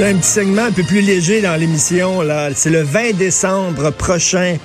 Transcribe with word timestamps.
C'est 0.00 0.06
un 0.06 0.16
petit 0.16 0.30
segment 0.30 0.62
un 0.62 0.72
peu 0.72 0.82
plus 0.82 1.02
léger 1.02 1.42
dans 1.42 1.60
l'émission. 1.60 2.22
Là. 2.22 2.48
C'est 2.54 2.70
le 2.70 2.80
20 2.80 3.18
décembre 3.18 3.90
prochain 3.90 4.56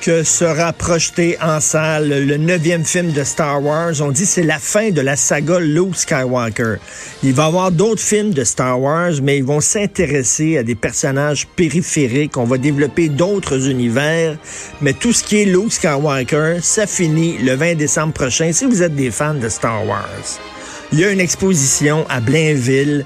que 0.00 0.22
sera 0.22 0.72
projeté 0.72 1.36
en 1.42 1.58
salle 1.58 2.08
le 2.08 2.36
neuvième 2.36 2.84
film 2.84 3.10
de 3.10 3.24
Star 3.24 3.60
Wars. 3.64 3.94
On 4.00 4.12
dit 4.12 4.24
c'est 4.24 4.44
la 4.44 4.60
fin 4.60 4.90
de 4.90 5.00
la 5.00 5.16
saga 5.16 5.58
Luke 5.58 5.96
Skywalker. 5.96 6.76
Il 7.24 7.32
va 7.32 7.42
y 7.42 7.46
avoir 7.46 7.72
d'autres 7.72 8.00
films 8.00 8.32
de 8.32 8.44
Star 8.44 8.80
Wars, 8.80 9.10
mais 9.24 9.38
ils 9.38 9.44
vont 9.44 9.60
s'intéresser 9.60 10.56
à 10.56 10.62
des 10.62 10.76
personnages 10.76 11.48
périphériques. 11.48 12.36
On 12.36 12.44
va 12.44 12.56
développer 12.56 13.08
d'autres 13.08 13.68
univers. 13.68 14.36
Mais 14.80 14.92
tout 14.92 15.12
ce 15.12 15.24
qui 15.24 15.42
est 15.42 15.46
Luke 15.46 15.72
Skywalker, 15.72 16.58
ça 16.62 16.86
finit 16.86 17.38
le 17.38 17.54
20 17.56 17.74
décembre 17.74 18.12
prochain. 18.12 18.52
Si 18.52 18.66
vous 18.66 18.84
êtes 18.84 18.94
des 18.94 19.10
fans 19.10 19.34
de 19.34 19.48
Star 19.48 19.84
Wars, 19.84 20.38
il 20.92 21.00
y 21.00 21.04
a 21.04 21.10
une 21.10 21.18
exposition 21.18 22.06
à 22.08 22.20
Blainville 22.20 23.04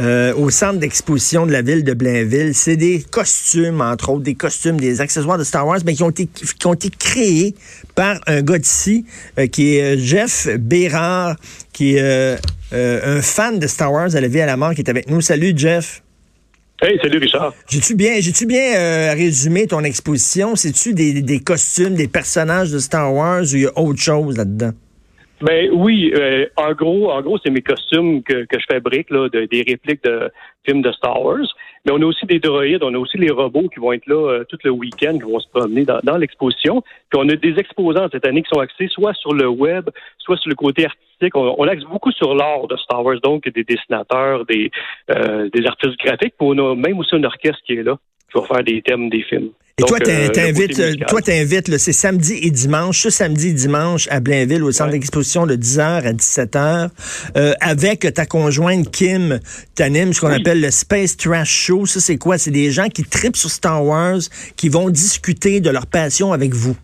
euh, 0.00 0.34
au 0.34 0.50
centre 0.50 0.78
d'exposition 0.78 1.46
de 1.46 1.52
la 1.52 1.62
ville 1.62 1.84
de 1.84 1.92
Blainville. 1.92 2.54
C'est 2.54 2.76
des 2.76 3.02
costumes, 3.02 3.80
entre 3.80 4.10
autres, 4.10 4.22
des 4.22 4.34
costumes, 4.34 4.80
des 4.80 5.00
accessoires 5.00 5.36
de 5.36 5.44
Star 5.44 5.66
Wars, 5.66 5.80
mais 5.84 5.94
qui 5.94 6.02
ont 6.02 6.10
été, 6.10 6.26
qui 6.26 6.66
ont 6.66 6.74
été 6.74 6.88
créés 6.88 7.54
par 7.94 8.18
un 8.26 8.40
gars 8.40 8.58
d'ici, 8.58 9.04
euh, 9.38 9.46
qui 9.46 9.76
est 9.76 9.96
euh, 9.96 9.98
Jeff 9.98 10.48
Bérard, 10.58 11.36
qui 11.72 11.96
est 11.96 12.38
un 12.72 13.20
fan 13.20 13.58
de 13.58 13.66
Star 13.66 13.92
Wars 13.92 14.14
à 14.14 14.20
la 14.20 14.28
vie 14.28 14.40
à 14.40 14.46
la 14.46 14.56
mort, 14.56 14.74
qui 14.74 14.80
est 14.80 14.88
avec 14.88 15.10
nous. 15.10 15.20
Salut, 15.20 15.52
Jeff. 15.56 16.02
Hey, 16.80 16.98
salut 17.02 17.18
Richard. 17.18 17.52
J'ai-tu 17.68 17.94
bien, 17.94 18.20
j'ai-tu 18.20 18.46
bien 18.46 19.12
résumé 19.12 19.66
ton 19.66 19.84
exposition? 19.84 20.56
C'est-tu 20.56 20.94
des, 20.94 21.20
des 21.20 21.40
costumes, 21.40 21.94
des 21.94 22.08
personnages 22.08 22.70
de 22.70 22.78
Star 22.78 23.12
Wars 23.12 23.42
ou 23.42 23.56
il 23.56 23.62
y 23.62 23.66
a 23.66 23.78
autre 23.78 24.00
chose 24.00 24.36
là-dedans? 24.36 24.72
Ben 25.42 25.70
oui, 25.72 26.12
euh, 26.14 26.46
en 26.56 26.72
gros, 26.72 27.10
en 27.10 27.22
gros, 27.22 27.38
c'est 27.38 27.50
mes 27.50 27.62
costumes 27.62 28.22
que, 28.22 28.44
que 28.44 28.58
je 28.58 28.66
fabrique 28.70 29.08
là, 29.10 29.28
de, 29.30 29.46
des 29.46 29.64
répliques 29.66 30.04
de 30.04 30.30
films 30.64 30.82
de 30.82 30.92
Star 30.92 31.22
Wars. 31.22 31.46
Mais 31.86 31.92
on 31.92 32.02
a 32.02 32.04
aussi 32.04 32.26
des 32.26 32.40
droïdes, 32.40 32.82
on 32.82 32.92
a 32.92 32.98
aussi 32.98 33.16
les 33.16 33.30
robots 33.30 33.68
qui 33.72 33.80
vont 33.80 33.92
être 33.92 34.06
là 34.06 34.16
euh, 34.16 34.44
tout 34.44 34.58
le 34.64 34.70
week-end, 34.70 35.14
qui 35.14 35.24
vont 35.24 35.40
se 35.40 35.48
promener 35.48 35.84
dans, 35.86 36.00
dans 36.02 36.18
l'exposition. 36.18 36.82
Puis 37.08 37.18
on 37.18 37.26
a 37.30 37.36
des 37.36 37.58
exposants 37.58 38.06
cette 38.12 38.26
année 38.26 38.42
qui 38.42 38.50
sont 38.52 38.60
axés 38.60 38.88
soit 38.88 39.14
sur 39.14 39.32
le 39.32 39.48
web, 39.48 39.88
soit 40.18 40.36
sur 40.36 40.50
le 40.50 40.56
côté 40.56 40.84
artistique. 40.84 41.34
On, 41.34 41.54
on 41.56 41.66
axe 41.66 41.84
beaucoup 41.84 42.12
sur 42.12 42.34
l'art 42.34 42.66
de 42.66 42.76
Star 42.76 43.02
Wars, 43.02 43.20
donc 43.22 43.48
des 43.48 43.64
dessinateurs, 43.64 44.44
des, 44.44 44.70
euh, 45.10 45.48
des 45.54 45.66
artistes 45.66 45.98
graphiques. 46.04 46.34
Puis 46.38 46.48
on 46.48 46.58
a 46.58 46.74
même 46.74 46.98
aussi 46.98 47.16
un 47.16 47.24
orchestre 47.24 47.62
qui 47.64 47.74
est 47.74 47.82
là, 47.82 47.96
qui 48.30 48.38
va 48.38 48.44
faire 48.46 48.62
des 48.62 48.82
thèmes 48.82 49.08
des 49.08 49.22
films. 49.22 49.52
Et 49.78 49.82
toi, 49.82 49.98
euh, 50.06 50.28
t'invites, 50.28 51.06
toi, 51.06 51.22
t'invites, 51.22 51.78
c'est 51.78 51.92
samedi 51.92 52.38
et 52.42 52.50
dimanche, 52.50 53.00
ce 53.00 53.10
samedi 53.10 53.48
et 53.48 53.52
dimanche 53.52 54.08
à 54.10 54.20
Blainville, 54.20 54.62
au 54.62 54.72
centre 54.72 54.90
d'exposition 54.90 55.46
de 55.46 55.56
10h 55.56 55.80
à 55.80 56.12
17h, 56.12 56.90
euh, 57.36 57.54
avec 57.60 58.12
ta 58.12 58.26
conjointe 58.26 58.90
Kim, 58.90 59.40
t'animes 59.74 60.12
ce 60.12 60.20
qu'on 60.20 60.32
appelle 60.32 60.60
le 60.60 60.70
Space 60.70 61.16
Trash 61.16 61.50
Show. 61.50 61.86
Ça, 61.86 62.00
c'est 62.00 62.18
quoi? 62.18 62.36
C'est 62.36 62.50
des 62.50 62.70
gens 62.70 62.88
qui 62.88 63.04
tripent 63.04 63.36
sur 63.36 63.50
Star 63.50 63.84
Wars, 63.84 64.20
qui 64.56 64.68
vont 64.68 64.90
discuter 64.90 65.60
de 65.60 65.70
leur 65.70 65.86
passion 65.86 66.32
avec 66.32 66.52
vous. 66.52 66.76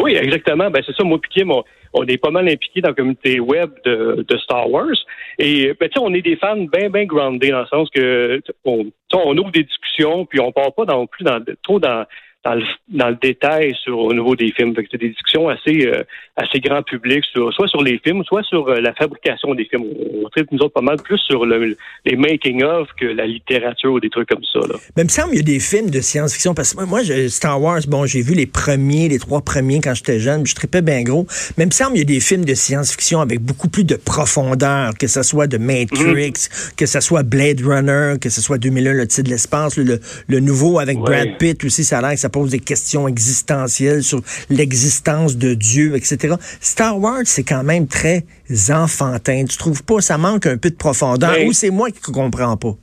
Oui, 0.00 0.14
exactement. 0.14 0.70
Ben, 0.70 0.82
c'est 0.86 0.94
ça, 0.94 1.04
moi 1.04 1.18
et 1.22 1.28
Kim, 1.28 1.50
on 1.50 1.64
est 2.08 2.18
pas 2.18 2.30
mal 2.30 2.48
impliqués 2.48 2.80
dans 2.80 2.90
la 2.90 2.94
communauté 2.94 3.40
web 3.40 3.70
de, 3.84 4.24
de 4.26 4.36
Star 4.38 4.70
Wars. 4.70 4.96
Et 5.38 5.72
ben, 5.78 5.88
on 6.00 6.14
est 6.14 6.22
des 6.22 6.36
fans 6.36 6.56
bien, 6.56 6.90
bien 6.90 7.04
groundés 7.04 7.50
dans 7.50 7.60
le 7.60 7.66
sens 7.66 7.90
que 7.90 8.40
on, 8.64 8.86
on 9.12 9.36
ouvre 9.36 9.50
des 9.50 9.64
discussions, 9.64 10.26
puis 10.26 10.40
on 10.40 10.52
part 10.52 10.74
pas 10.74 10.84
non 10.84 11.06
plus 11.06 11.24
dans, 11.24 11.40
trop 11.62 11.78
dans 11.78 12.04
dans 12.44 12.54
le, 12.54 12.64
dans 12.88 13.08
le 13.08 13.16
détail 13.20 13.74
sur 13.82 13.98
au 13.98 14.12
niveau 14.12 14.34
des 14.34 14.50
films. 14.52 14.74
c'est 14.90 14.98
des 14.98 15.10
discussions 15.10 15.48
assez 15.48 15.86
euh, 15.86 16.02
assez 16.36 16.60
grand 16.60 16.82
public, 16.82 17.24
sur, 17.30 17.52
soit 17.52 17.68
sur 17.68 17.82
les 17.82 18.00
films, 18.02 18.24
soit 18.24 18.42
sur 18.44 18.66
euh, 18.68 18.80
la 18.80 18.94
fabrication 18.94 19.54
des 19.54 19.66
films. 19.66 19.84
On, 20.24 20.28
traite 20.30 20.50
nous 20.50 20.60
autres 20.60 20.72
pas 20.72 20.80
mal 20.80 20.96
plus 20.96 21.18
sur 21.18 21.44
le, 21.44 21.76
les 22.06 22.16
making 22.16 22.62
of 22.62 22.88
que 22.98 23.04
la 23.04 23.26
littérature 23.26 23.92
ou 23.92 24.00
des 24.00 24.08
trucs 24.08 24.28
comme 24.28 24.44
ça. 24.50 24.60
Là. 24.60 24.76
Mais 24.96 25.02
il 25.02 25.06
me 25.06 25.10
semble 25.10 25.30
qu'il 25.30 25.38
y 25.38 25.42
a 25.42 25.54
des 25.54 25.60
films 25.60 25.90
de 25.90 26.00
science-fiction 26.00 26.54
parce 26.54 26.72
que 26.72 26.84
moi, 26.84 27.00
Star 27.28 27.60
Wars, 27.60 27.80
bon, 27.86 28.06
j'ai 28.06 28.22
vu 28.22 28.34
les 28.34 28.46
premiers, 28.46 29.08
les 29.08 29.18
trois 29.18 29.42
premiers 29.42 29.80
quand 29.80 29.94
j'étais 29.94 30.20
jeune, 30.20 30.46
je 30.46 30.54
tripais 30.54 30.80
bien 30.80 31.02
gros. 31.02 31.26
Mais 31.58 31.64
il 31.64 31.66
me 31.66 31.72
semble 31.72 31.92
qu'il 31.92 32.00
y 32.00 32.02
a 32.02 32.14
des 32.14 32.20
films 32.20 32.46
de 32.46 32.54
science-fiction 32.54 33.20
avec 33.20 33.40
beaucoup 33.40 33.68
plus 33.68 33.84
de 33.84 33.96
profondeur, 33.96 34.92
que 34.98 35.06
ce 35.06 35.22
soit 35.22 35.46
de 35.46 35.58
Matrix, 35.58 36.48
mhm. 36.48 36.74
que 36.78 36.86
ce 36.86 37.00
soit 37.00 37.24
Blade 37.24 37.60
Runner, 37.60 38.14
que 38.18 38.30
ce 38.30 38.40
soit 38.40 38.56
2001, 38.56 38.92
le 38.94 39.06
titre 39.06 39.24
de 39.24 39.30
l'espace, 39.30 39.76
le, 39.76 40.00
le, 40.28 40.40
nouveau 40.40 40.78
avec 40.78 40.98
Brad 40.98 41.36
Pitt 41.38 41.62
aussi, 41.64 41.84
ça 41.84 41.98
a 41.98 42.00
l'air 42.00 42.12
que 42.12 42.16
ça 42.16 42.30
pose 42.32 42.50
des 42.50 42.58
questions 42.58 43.06
existentielles 43.06 44.02
sur 44.02 44.20
l'existence 44.50 45.36
de 45.36 45.54
Dieu, 45.54 45.94
etc. 45.94 46.34
Star 46.60 46.98
Wars, 46.98 47.22
c'est 47.24 47.44
quand 47.44 47.62
même 47.62 47.86
très 47.86 48.24
enfantin. 48.70 49.44
Tu 49.44 49.56
trouves 49.56 49.84
pas, 49.84 50.00
ça 50.00 50.18
manque 50.18 50.46
un 50.46 50.58
peu 50.58 50.70
de 50.70 50.76
profondeur, 50.76 51.34
ben- 51.34 51.48
ou 51.48 51.52
c'est 51.52 51.70
moi 51.70 51.90
qui 51.90 52.00
comprends 52.00 52.56
pas? 52.56 52.74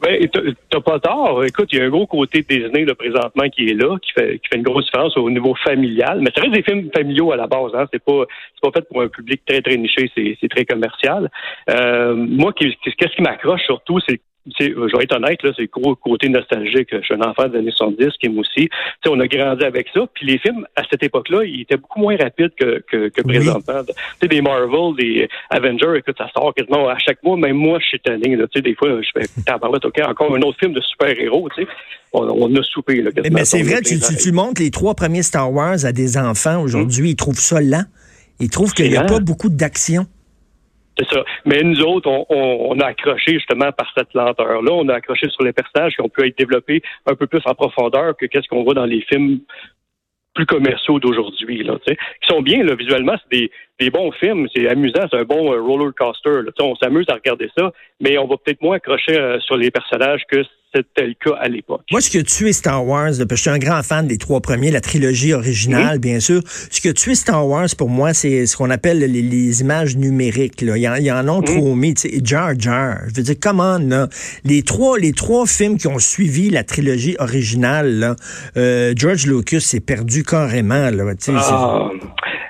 Ben, 0.00 0.28
t'as 0.70 0.80
pas 0.80 0.98
tort. 0.98 1.44
Écoute, 1.44 1.68
il 1.72 1.78
y 1.78 1.82
a 1.82 1.84
un 1.84 1.90
gros 1.90 2.06
côté 2.06 2.40
Disney 2.48 2.86
là, 2.86 2.94
présentement 2.94 3.48
qui 3.50 3.68
est 3.68 3.74
là, 3.74 3.98
qui 3.98 4.12
fait, 4.12 4.38
qui 4.38 4.48
fait 4.48 4.56
une 4.56 4.62
grosse 4.62 4.86
différence 4.86 5.14
au 5.16 5.28
niveau 5.28 5.54
familial. 5.62 6.20
Mais 6.20 6.30
ça 6.34 6.40
reste 6.40 6.54
des 6.54 6.62
films 6.62 6.88
familiaux 6.94 7.32
à 7.32 7.36
la 7.36 7.46
base. 7.46 7.72
Hein. 7.74 7.84
C'est 7.92 8.02
pas, 8.02 8.24
c'est 8.54 8.70
pas 8.70 8.78
fait 8.78 8.88
pour 8.88 9.02
un 9.02 9.08
public 9.08 9.42
très 9.46 9.60
très 9.60 9.76
niché. 9.76 10.10
C'est, 10.14 10.38
c'est 10.40 10.48
très 10.48 10.64
commercial. 10.64 11.30
Euh, 11.68 12.14
moi, 12.14 12.54
qu'est-ce 12.54 13.14
qui 13.14 13.22
m'accroche 13.22 13.62
surtout, 13.66 14.00
c'est 14.08 14.20
je 14.46 14.96
vais 14.96 15.04
être 15.04 15.16
honnête, 15.16 15.42
là, 15.42 15.52
c'est 15.56 15.62
le 15.62 15.68
gros 15.72 15.94
côté 15.94 16.28
nostalgique. 16.28 16.88
Je 16.92 17.00
suis 17.00 17.14
un 17.14 17.22
enfant 17.22 17.48
des 17.48 17.58
années 17.58 17.70
70, 17.70 18.10
qui 18.20 18.28
aussi. 18.28 18.68
sais, 19.02 19.08
on 19.08 19.18
a 19.20 19.26
grandi 19.26 19.64
avec 19.64 19.88
ça. 19.94 20.00
Puis 20.14 20.26
les 20.26 20.38
films, 20.38 20.66
à 20.76 20.82
cette 20.90 21.02
époque-là, 21.02 21.44
ils 21.44 21.62
étaient 21.62 21.76
beaucoup 21.76 22.00
moins 22.00 22.16
rapides 22.16 22.52
que, 22.58 22.82
que, 22.90 23.08
que 23.08 23.22
présentement. 23.22 23.82
Tu 23.84 23.92
sais, 24.20 24.28
des 24.28 24.42
Marvel, 24.42 24.96
des 24.98 25.28
Avengers, 25.50 25.98
écoute, 25.98 26.16
ça 26.18 26.28
sort 26.34 26.52
quasiment 26.54 26.88
à 26.88 26.98
chaque 26.98 27.22
mois. 27.22 27.36
Même 27.36 27.56
moi, 27.56 27.78
je 27.80 27.86
suis 27.86 28.00
tanné. 28.00 28.36
Tu 28.36 28.44
sais, 28.54 28.60
des 28.60 28.74
fois, 28.74 28.88
je 29.00 29.08
fais, 29.18 29.26
t'en 29.46 29.68
OK, 29.68 30.00
encore 30.06 30.34
un 30.34 30.42
autre 30.42 30.58
film 30.58 30.72
de 30.72 30.80
super-héros, 30.80 31.48
tu 31.54 31.62
sais. 31.62 31.68
On, 32.12 32.22
on, 32.28 32.54
a 32.54 32.62
soupé, 32.62 33.02
là. 33.02 33.10
Mais, 33.32 33.44
c'est 33.44 33.62
vrai, 33.62 33.80
tu, 33.80 33.98
tu, 33.98 34.16
tu, 34.16 34.30
montres 34.30 34.62
les 34.62 34.70
trois 34.70 34.94
premiers 34.94 35.24
Star 35.24 35.52
Wars 35.52 35.84
à 35.84 35.90
des 35.90 36.16
enfants 36.16 36.62
aujourd'hui. 36.62 37.10
Ils 37.10 37.16
trouvent 37.16 37.40
ça 37.40 37.60
lent. 37.60 37.84
Ils 38.38 38.50
trouvent 38.50 38.72
qu'il 38.72 38.88
n'y 38.88 38.96
a 38.96 39.02
pas 39.02 39.18
beaucoup 39.18 39.48
d'action. 39.48 40.06
C'est 40.98 41.08
ça. 41.08 41.24
Mais 41.44 41.62
nous 41.62 41.80
autres, 41.82 42.08
on, 42.08 42.26
on, 42.30 42.78
a 42.78 42.86
accroché 42.86 43.32
justement 43.32 43.72
par 43.72 43.92
cette 43.96 44.14
lenteur-là. 44.14 44.72
On 44.72 44.88
a 44.88 44.94
accroché 44.94 45.28
sur 45.28 45.42
les 45.42 45.52
personnages 45.52 45.94
qui 45.94 46.00
ont 46.02 46.08
pu 46.08 46.26
être 46.26 46.38
développés 46.38 46.82
un 47.06 47.14
peu 47.16 47.26
plus 47.26 47.40
en 47.46 47.54
profondeur 47.54 48.16
que 48.16 48.26
qu'est-ce 48.26 48.46
qu'on 48.48 48.62
voit 48.62 48.74
dans 48.74 48.84
les 48.84 49.00
films 49.02 49.40
plus 50.34 50.46
commerciaux 50.46 50.98
d'aujourd'hui, 50.98 51.62
là, 51.62 51.78
qui 51.86 51.94
sont 52.28 52.42
bien, 52.42 52.64
là, 52.64 52.74
visuellement, 52.74 53.14
c'est 53.22 53.38
des, 53.38 53.50
des 53.78 53.90
bons 53.90 54.10
films, 54.12 54.48
c'est 54.54 54.68
amusant, 54.68 55.06
c'est 55.08 55.18
un 55.18 55.24
bon 55.24 55.52
euh, 55.52 55.60
roller 55.60 55.92
coaster, 55.94 56.42
là, 56.42 56.50
on 56.60 56.74
s'amuse 56.74 57.06
à 57.08 57.14
regarder 57.14 57.48
ça, 57.56 57.72
mais 58.00 58.18
on 58.18 58.26
va 58.26 58.36
peut-être 58.36 58.60
moins 58.60 58.76
accrocher 58.76 59.16
euh, 59.16 59.38
sur 59.40 59.56
les 59.56 59.70
personnages 59.70 60.22
que 60.28 60.42
c'était 60.74 61.06
le 61.06 61.14
cas 61.14 61.36
à 61.40 61.48
l'époque. 61.48 61.82
Moi, 61.90 62.00
ce 62.00 62.10
que 62.10 62.18
tu 62.18 62.48
es 62.48 62.52
Star 62.52 62.84
Wars, 62.86 63.10
parce 63.10 63.28
que 63.28 63.36
je 63.36 63.40
suis 63.42 63.50
un 63.50 63.58
grand 63.58 63.82
fan 63.82 64.06
des 64.06 64.18
trois 64.18 64.40
premiers, 64.40 64.70
la 64.70 64.80
trilogie 64.80 65.32
originale, 65.32 65.98
bien 65.98 66.20
sûr. 66.20 66.42
Ce 66.70 66.80
que 66.80 66.88
tu 66.88 67.12
es 67.12 67.14
Star 67.14 67.46
Wars, 67.46 67.68
pour 67.76 67.88
moi, 67.88 68.14
c'est 68.14 68.46
ce 68.46 68.56
qu'on 68.56 68.70
appelle 68.70 68.98
les, 68.98 69.60
images 69.60 69.96
numériques. 69.96 70.62
Là. 70.62 70.76
Il, 70.76 70.82
y 70.82 70.88
en, 70.88 70.94
il 70.96 71.04
y 71.04 71.12
en 71.12 71.28
a 71.28 71.42
trop 71.42 71.74
mis. 71.74 71.94
Jar 72.22 72.58
Jar. 72.58 72.98
Je 73.08 73.14
veux 73.14 73.22
dire, 73.22 73.36
comment, 73.40 73.78
là, 73.78 74.08
les 74.44 74.62
trois, 74.62 74.98
les 74.98 75.12
trois 75.12 75.46
films 75.46 75.78
qui 75.78 75.86
ont 75.86 75.98
suivi 75.98 76.50
la 76.50 76.64
trilogie 76.64 77.16
originale, 77.18 77.98
là, 77.98 78.16
euh, 78.56 78.92
George 78.96 79.26
Lucas 79.26 79.60
s'est 79.60 79.80
perdu 79.80 80.24
carrément. 80.24 80.90
Là, 80.90 81.04
ah. 81.28 81.90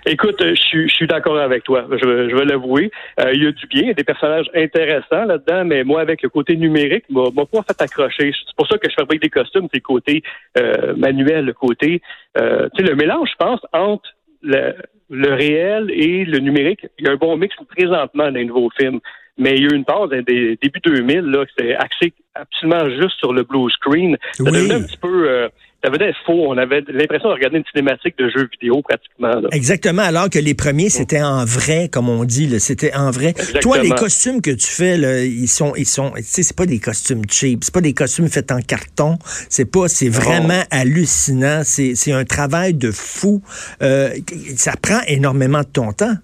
Écoute, 0.06 0.36
je 0.38 0.54
suis, 0.54 0.88
je 0.88 0.94
suis 0.94 1.06
d'accord 1.06 1.38
avec 1.38 1.64
toi. 1.64 1.86
Je, 1.90 2.28
je 2.28 2.36
vais 2.36 2.44
l'avouer. 2.44 2.90
Euh, 3.20 3.32
il 3.32 3.42
y 3.42 3.46
a 3.46 3.52
du 3.52 3.66
bien, 3.66 3.82
il 3.82 3.88
y 3.88 3.90
a 3.90 3.94
des 3.94 4.04
personnages 4.04 4.50
intéressants 4.54 5.24
là-dedans, 5.24 5.64
mais 5.64 5.82
moi, 5.82 6.02
avec 6.02 6.22
le 6.22 6.28
côté 6.28 6.56
numérique, 6.56 7.04
m'a 7.08 7.30
pas 7.30 7.62
fait 7.62 7.82
accrocher. 7.82 8.32
C'est 8.46 8.56
pour 8.56 8.66
ça 8.68 8.76
que 8.76 8.90
je 8.90 8.94
fabrique 8.94 9.22
des 9.22 9.30
costumes, 9.30 9.66
c'est 9.72 9.78
le 9.78 9.82
côté 9.82 10.22
euh, 10.58 10.94
manuel, 10.96 11.46
le 11.46 11.54
côté, 11.54 12.02
euh, 12.38 12.68
tu 12.74 12.84
sais, 12.84 12.90
le 12.90 12.96
mélange, 12.96 13.30
je 13.30 13.36
pense, 13.36 13.60
entre 13.72 14.10
le, 14.42 14.74
le, 15.08 15.32
réel 15.32 15.90
et 15.90 16.26
le 16.26 16.38
numérique. 16.38 16.86
Il 16.98 17.06
y 17.06 17.08
a 17.08 17.12
un 17.12 17.16
bon 17.16 17.36
mix 17.38 17.54
présentement 17.68 18.24
dans 18.24 18.34
les 18.34 18.44
nouveaux 18.44 18.70
films. 18.78 19.00
Mais 19.36 19.56
il 19.56 19.62
y 19.62 19.66
a 19.66 19.70
eu 19.70 19.74
une 19.74 19.84
pause 19.84 20.10
des 20.10 20.22
début 20.62 20.80
2000 20.84 21.22
là, 21.22 21.44
c'était 21.48 21.74
axé 21.74 22.12
absolument 22.36 22.88
juste 22.90 23.18
sur 23.18 23.32
le 23.32 23.42
blue 23.42 23.68
screen. 23.70 24.16
Ça 24.30 24.44
devenait 24.44 24.74
un 24.74 24.82
petit 24.82 24.96
peu 24.96 25.48
ça 25.84 25.90
venait 25.90 26.12
faux. 26.24 26.46
On 26.48 26.56
avait 26.56 26.82
l'impression 26.88 27.28
de 27.28 27.34
regarder 27.34 27.58
une 27.58 27.64
cinématique 27.70 28.16
de 28.18 28.30
jeu 28.30 28.48
vidéo 28.50 28.80
pratiquement. 28.82 29.48
Exactement, 29.52 30.02
alors 30.02 30.30
que 30.30 30.38
les 30.38 30.54
premiers, 30.54 30.88
c'était 30.88 31.20
en 31.20 31.44
vrai, 31.44 31.88
comme 31.92 32.08
on 32.08 32.24
dit. 32.24 32.58
C'était 32.58 32.94
en 32.94 33.10
vrai. 33.10 33.34
Toi, 33.60 33.78
les 33.78 33.90
costumes 33.90 34.40
que 34.40 34.50
tu 34.50 34.66
fais, 34.66 34.96
là, 34.96 35.22
ils 35.22 35.48
sont, 35.48 35.74
ils 35.76 35.86
sont, 35.86 36.12
tu 36.16 36.22
sais, 36.22 36.42
c'est 36.42 36.56
pas 36.56 36.66
des 36.66 36.78
costumes 36.78 37.22
cheap, 37.28 37.64
c'est 37.64 37.74
pas 37.74 37.82
des 37.82 37.92
costumes 37.92 38.28
faits 38.28 38.50
en 38.50 38.60
carton. 38.60 39.18
C'est 39.50 39.70
pas, 39.70 39.88
c'est 39.88 40.08
vraiment 40.08 40.62
hallucinant. 40.70 41.62
C'est 41.64 42.12
un 42.12 42.24
travail 42.24 42.74
de 42.74 42.90
fou. 42.90 43.42
Euh, 43.82 44.10
ça 44.56 44.72
prend 44.80 45.00
énormément 45.06 45.60
de 45.60 45.68
ton 45.72 45.92
temps. 45.92 46.14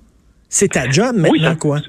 C'est 0.48 0.72
ta 0.72 0.88
job 0.88 1.16
maintenant, 1.16 1.56
quoi? 1.56 1.80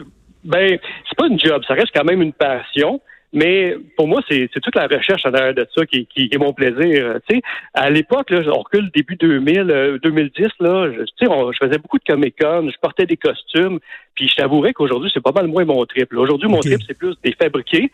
Ben, 0.44 0.77
c'est 1.07 1.17
pas 1.17 1.27
une 1.27 1.39
job, 1.39 1.62
ça 1.67 1.75
reste 1.75 1.91
quand 1.94 2.03
même 2.03 2.21
une 2.21 2.33
passion. 2.33 3.00
Mais 3.33 3.75
pour 3.95 4.07
moi, 4.07 4.22
c'est 4.30 4.50
toute 4.62 4.75
la 4.75 4.88
recherche 4.88 5.25
en 5.25 5.33
arrière 5.33 5.54
de 5.54 5.66
ça 5.74 5.86
qui, 5.86 6.06
qui, 6.07 6.30
est 6.31 6.38
mon 6.38 6.54
plaisir. 6.54 7.18
Tu 7.30 7.38
sais, 7.38 7.42
à 7.74 7.89
l'époque, 7.89 8.28
on 8.31 8.60
recule 8.60 8.92
début 8.94 9.16
2000, 9.16 10.00
2010, 10.04 10.44
euh, 10.44 10.48
là, 10.60 10.92
je, 10.92 11.04
tu 11.04 11.25
sais, 11.25 11.28
je 11.28 11.66
faisais 11.66 11.78
beaucoup 11.78 11.98
de 11.98 12.04
Comic-Con, 12.06 12.69
je 12.69 12.80
portais 12.81 13.06
des 13.06 13.18
costumes, 13.18 13.80
puis 14.16 14.28
je 14.28 14.36
t'avouerais 14.36 14.74
qu'aujourd'hui, 14.74 15.10
c'est 15.13 15.24
pas 15.24 15.31
mal 15.31 15.48
moins 15.48 15.63
mon 15.63 15.86
trip. 15.86 16.13
Aujourd'hui, 16.13 16.50
mon 16.50 16.60
trip, 16.60 16.80
c'est 16.86 16.98
plus 16.98 17.16
des 17.24 17.33
fabriqués. 17.33 17.92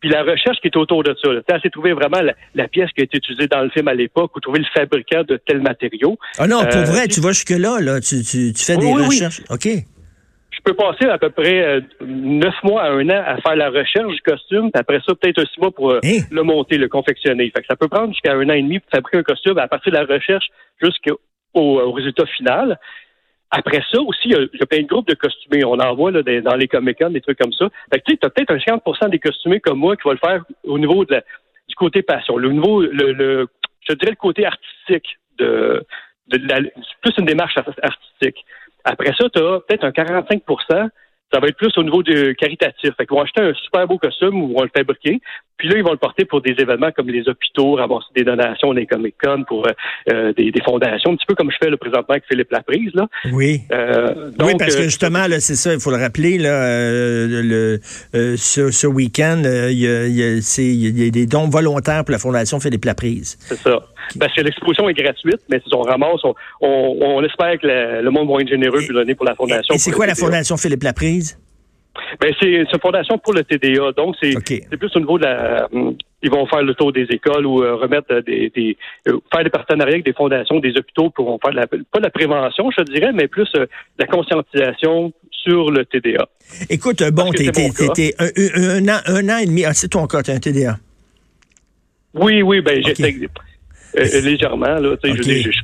Puis 0.00 0.10
la 0.10 0.22
recherche 0.22 0.58
qui 0.60 0.68
est 0.68 0.76
autour 0.76 1.02
de 1.02 1.16
ça. 1.20 1.30
Tu 1.48 1.54
as 1.54 1.70
trouver 1.70 1.94
vraiment 1.94 2.20
la, 2.54 2.68
pièce 2.68 2.90
qui 2.92 3.00
a 3.00 3.04
été 3.04 3.16
utilisée 3.16 3.48
dans 3.48 3.62
le 3.62 3.70
film 3.70 3.88
à 3.88 3.94
l'époque 3.94 4.36
ou 4.36 4.40
trouver 4.40 4.58
le 4.58 4.66
fabricant 4.74 5.22
de 5.24 5.38
tel 5.38 5.62
matériau. 5.62 6.18
Ah 6.38 6.46
non, 6.46 6.64
pour 6.64 6.76
euh, 6.76 6.84
vrai, 6.84 7.08
tu 7.08 7.20
vas 7.20 7.32
jusque-là, 7.32 7.80
là. 7.80 8.00
Tu, 8.00 8.22
tu, 8.22 8.52
tu 8.52 8.64
fais 8.64 8.76
des 8.76 8.92
recherches. 8.92 9.40
OK 9.50 9.66
je 9.66 9.95
peux 10.66 10.74
passer 10.74 11.06
à 11.06 11.16
peu 11.18 11.30
près 11.30 11.62
euh, 11.62 11.80
neuf 12.00 12.54
mois 12.64 12.82
à 12.82 12.90
un 12.90 13.08
an 13.08 13.22
à 13.24 13.40
faire 13.40 13.56
la 13.56 13.70
recherche 13.70 14.12
du 14.12 14.20
costume, 14.20 14.72
puis 14.72 14.80
après 14.80 15.00
ça, 15.06 15.14
peut-être 15.14 15.40
six 15.48 15.60
mois 15.60 15.70
pour 15.70 15.92
euh, 15.92 16.00
hein? 16.04 16.18
le 16.30 16.42
monter, 16.42 16.76
le 16.76 16.88
confectionner. 16.88 17.50
Fait 17.50 17.60
que 17.62 17.66
ça 17.68 17.76
peut 17.76 17.88
prendre 17.88 18.08
jusqu'à 18.08 18.34
un 18.34 18.48
an 18.50 18.54
et 18.54 18.62
demi 18.62 18.80
pour 18.80 18.90
fabriquer 18.90 19.18
un 19.18 19.22
costume 19.22 19.58
à 19.58 19.68
partir 19.68 19.92
de 19.92 19.98
la 19.98 20.04
recherche 20.04 20.46
jusqu'au 20.82 21.20
au 21.54 21.92
résultat 21.92 22.26
final. 22.26 22.78
Après 23.50 23.80
ça 23.92 24.00
aussi, 24.00 24.28
il 24.28 24.32
y, 24.32 24.62
a, 24.62 24.66
plein 24.66 24.82
de 24.82 24.86
groupes 24.86 25.08
de 25.08 25.14
costumés. 25.14 25.64
On 25.64 25.78
en 25.78 25.94
voit 25.94 26.10
là, 26.10 26.22
dans 26.22 26.56
les 26.56 26.66
Comic-Con, 26.66 27.10
des 27.10 27.20
trucs 27.20 27.38
comme 27.38 27.52
ça. 27.52 27.68
Fait 27.92 28.00
que 28.00 28.04
tu 28.06 28.12
sais, 28.14 28.26
as 28.26 28.30
peut-être 28.30 28.50
un 28.50 28.76
50% 28.76 29.10
des 29.10 29.20
costumés 29.20 29.60
comme 29.60 29.78
moi 29.78 29.96
qui 29.96 30.02
va 30.04 30.12
le 30.14 30.18
faire 30.18 30.44
au 30.64 30.78
niveau 30.78 31.04
de 31.04 31.22
du 31.68 31.74
côté 31.74 32.02
passion. 32.02 32.36
Le 32.36 32.50
niveau, 32.50 32.82
le, 32.82 33.12
le, 33.12 33.46
je 33.88 33.94
dirais 33.94 34.10
le 34.10 34.16
côté 34.16 34.44
artistique 34.46 35.18
de, 35.38 35.84
de, 36.28 36.38
plus 37.00 37.14
une 37.18 37.24
démarche 37.24 37.56
artistique. 37.56 38.44
Après 38.86 39.12
ça, 39.18 39.28
tu 39.28 39.42
as 39.42 39.60
peut-être 39.60 39.84
un 39.84 39.90
45% 39.90 40.88
ça 41.32 41.40
va 41.40 41.48
être 41.48 41.56
plus 41.56 41.76
au 41.76 41.82
niveau 41.82 42.02
du 42.02 42.34
caritatif. 42.36 42.94
Fait 42.96 43.06
qu'ils 43.06 43.16
vont 43.16 43.22
acheter 43.22 43.42
un 43.42 43.52
super 43.54 43.86
beau 43.86 43.98
costume 43.98 44.42
ou 44.42 44.54
vont 44.54 44.62
le 44.62 44.70
fabriquer. 44.74 45.20
Puis 45.58 45.68
là, 45.68 45.76
ils 45.76 45.82
vont 45.82 45.92
le 45.92 45.96
porter 45.96 46.24
pour 46.24 46.42
des 46.42 46.54
événements 46.58 46.90
comme 46.92 47.08
les 47.08 47.28
hôpitaux, 47.28 47.74
ramasser 47.74 48.08
des 48.14 48.24
donations 48.24 48.74
des 48.74 48.86
Comic-Con 48.86 49.44
pour 49.48 49.66
euh, 49.66 49.72
euh, 50.12 50.32
des, 50.32 50.52
fondations, 50.64 51.12
un 51.12 51.16
petit 51.16 51.26
peu 51.26 51.34
comme 51.34 51.50
je 51.50 51.56
fais 51.58 51.70
le 51.70 51.76
présentement 51.76 52.10
avec 52.10 52.24
Philippe 52.28 52.50
Laprise. 52.50 52.90
Là. 52.94 53.06
Oui. 53.32 53.62
Euh, 53.72 54.30
oui, 54.40 54.52
parce 54.58 54.76
que 54.76 54.82
justement, 54.82 55.24
c'est 55.38 55.54
ça, 55.54 55.72
il 55.72 55.80
faut 55.80 55.90
le 55.90 55.96
rappeler, 55.96 56.38
là, 56.38 56.78
le, 57.26 57.78
ce, 57.82 58.70
ce 58.70 58.86
week-end, 58.86 59.42
il 59.44 59.78
y, 59.78 59.86
a, 59.86 60.06
y, 60.06 61.06
a, 61.06 61.10
des 61.10 61.26
dons 61.26 61.48
volontaires 61.48 62.04
pour 62.04 62.12
la 62.12 62.18
Fondation 62.18 62.60
Philippe 62.60 62.84
Laprise. 62.84 63.38
C'est 63.40 63.56
ça. 63.58 63.80
Parce 64.20 64.34
que 64.34 64.42
l'exposition 64.42 64.88
est 64.88 64.94
gratuite, 64.94 65.40
mais 65.50 65.60
si 65.60 65.74
on 65.74 65.82
ramasse, 65.82 66.20
on, 66.60 67.24
espère 67.24 67.58
que 67.58 67.66
le 67.66 68.10
monde 68.10 68.28
va 68.28 68.40
être 68.40 68.48
généreux 68.48 68.82
et 68.82 68.92
donner 68.92 69.14
pour 69.14 69.24
la 69.24 69.34
Fondation. 69.34 69.74
Et 69.74 69.78
c'est 69.78 69.90
quoi 69.90 70.06
la 70.06 70.14
Fondation 70.14 70.56
Philippe 70.56 70.82
Laprise? 70.82 71.38
Ben, 72.20 72.32
c'est 72.40 72.50
une 72.50 72.66
fondation 72.80 73.18
pour 73.18 73.32
le 73.32 73.44
TDA. 73.44 73.92
Donc, 73.92 74.16
c'est 74.20 74.34
plus 74.78 74.94
au 74.94 75.00
niveau 75.00 75.18
de 75.18 75.24
la. 75.24 75.68
Hum, 75.72 75.96
ils 76.22 76.30
vont 76.30 76.46
faire 76.46 76.62
le 76.62 76.74
tour 76.74 76.92
des 76.92 77.06
écoles 77.10 77.46
ou 77.46 77.62
euh, 77.62 77.76
remettre 77.76 78.20
des, 78.20 78.50
des 78.50 78.76
euh, 79.06 79.18
faire 79.32 79.44
des 79.44 79.50
partenariats 79.50 79.94
avec 79.94 80.04
des 80.04 80.12
fondations, 80.12 80.58
des 80.58 80.76
hôpitaux 80.76 81.10
pour 81.10 81.38
faire 81.40 81.52
de 81.52 81.56
la, 81.56 81.66
pas 81.66 81.98
de 81.98 82.02
la 82.04 82.10
prévention, 82.10 82.70
je 82.76 82.82
dirais, 82.84 83.12
mais 83.12 83.28
plus 83.28 83.48
euh, 83.54 83.66
la 83.98 84.06
conscientisation 84.06 85.12
sur 85.30 85.70
le 85.70 85.84
TDA. 85.84 86.26
Écoute, 86.70 87.02
bon, 87.12 87.30
t'étais 87.30 88.14
un, 88.18 88.28
un, 88.56 88.88
an, 88.88 89.00
un 89.06 89.28
an 89.28 89.38
et 89.38 89.46
demi. 89.46 89.64
Ah, 89.64 89.74
c'est 89.74 89.88
ton 89.88 90.06
cas, 90.06 90.22
t'as 90.22 90.34
un 90.34 90.40
TDA. 90.40 90.78
Oui, 92.14 92.42
oui, 92.42 92.60
ben 92.60 92.82
j'étais 92.84 93.14
légèrement 94.22 94.78
là. 94.78 94.92
Okay. 94.92 95.42
Je, 95.42 95.60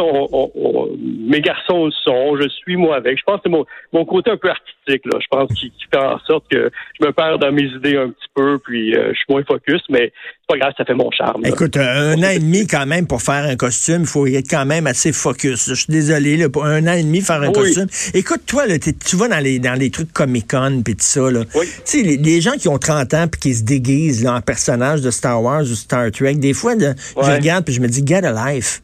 on, 0.00 0.88
mes 1.28 1.40
garçons 1.40 1.86
le 1.86 1.92
sont, 2.04 2.36
je 2.40 2.48
suis 2.48 2.76
moi 2.76 2.96
avec. 2.96 3.18
Je 3.18 3.22
pense 3.24 3.36
que 3.36 3.42
c'est 3.44 3.50
mon, 3.50 3.64
mon 3.92 4.04
côté 4.04 4.30
un 4.30 4.36
peu 4.36 4.48
artistique, 4.48 5.04
là. 5.04 5.18
Je 5.20 5.26
pense 5.30 5.52
qui, 5.54 5.72
fait 5.90 5.98
en 5.98 6.18
sorte 6.20 6.44
que 6.50 6.70
je 7.00 7.06
me 7.06 7.12
perds 7.12 7.38
dans 7.38 7.52
mes 7.52 7.64
idées 7.64 7.96
un 7.96 8.08
petit 8.08 8.28
peu, 8.34 8.58
puis 8.58 8.94
euh, 8.94 9.10
je 9.10 9.14
suis 9.14 9.26
moins 9.28 9.42
focus, 9.44 9.82
mais 9.90 10.12
c'est 10.12 10.46
pas 10.48 10.58
grave, 10.58 10.72
ça 10.76 10.84
fait 10.84 10.94
mon 10.94 11.10
charme. 11.10 11.44
Écoute, 11.44 11.76
un 11.76 12.18
an 12.18 12.30
et 12.30 12.38
demi 12.38 12.66
quand 12.66 12.86
même 12.86 13.06
pour 13.06 13.22
faire 13.22 13.44
un 13.44 13.56
costume, 13.56 14.02
il 14.02 14.06
faut 14.06 14.26
être 14.26 14.48
quand 14.48 14.66
même 14.66 14.86
assez 14.86 15.12
focus. 15.12 15.68
Je 15.68 15.74
suis 15.74 15.92
désolé, 15.92 16.36
là, 16.36 16.48
pour 16.48 16.64
un 16.64 16.86
an 16.86 16.92
et 16.92 17.02
demi 17.02 17.20
faire 17.20 17.42
un 17.42 17.52
costume. 17.52 17.86
Écoute, 18.14 18.42
toi, 18.46 18.66
là, 18.66 18.78
tu 18.78 19.16
vas 19.16 19.28
dans 19.28 19.42
les 19.42 19.58
dans 19.58 19.78
les 19.78 19.90
trucs 19.90 20.12
Comic-Con 20.12 20.82
puis 20.84 20.94
tout 20.94 21.02
ça, 21.02 21.30
là. 21.30 21.44
Tu 21.44 21.60
sais, 21.84 22.02
les, 22.02 22.40
gens 22.40 22.52
qui 22.52 22.68
ont 22.68 22.78
30 22.78 23.14
ans 23.14 23.26
puis 23.28 23.40
qui 23.40 23.54
se 23.54 23.64
déguisent 23.64 24.24
là, 24.24 24.34
en 24.34 24.40
personnages 24.40 25.00
de 25.00 25.10
Star 25.10 25.42
Wars 25.42 25.62
ou 25.62 25.74
Star 25.74 26.10
Trek, 26.12 26.34
des 26.34 26.54
fois, 26.54 26.74
je 26.78 27.30
regarde 27.30 27.64
puis 27.64 27.74
je 27.74 27.80
me 27.80 27.88
dis, 27.88 28.02
get 28.06 28.24
a 28.24 28.52
life. 28.52 28.80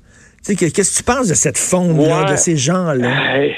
Qu'est-ce 0.46 0.93
que 0.93 0.99
tu 0.99 1.05
penses 1.05 1.29
de 1.29 1.35
cette 1.35 1.58
faune-là, 1.58 2.31
de 2.31 2.37
ces 2.37 2.56
gens-là? 2.56 3.49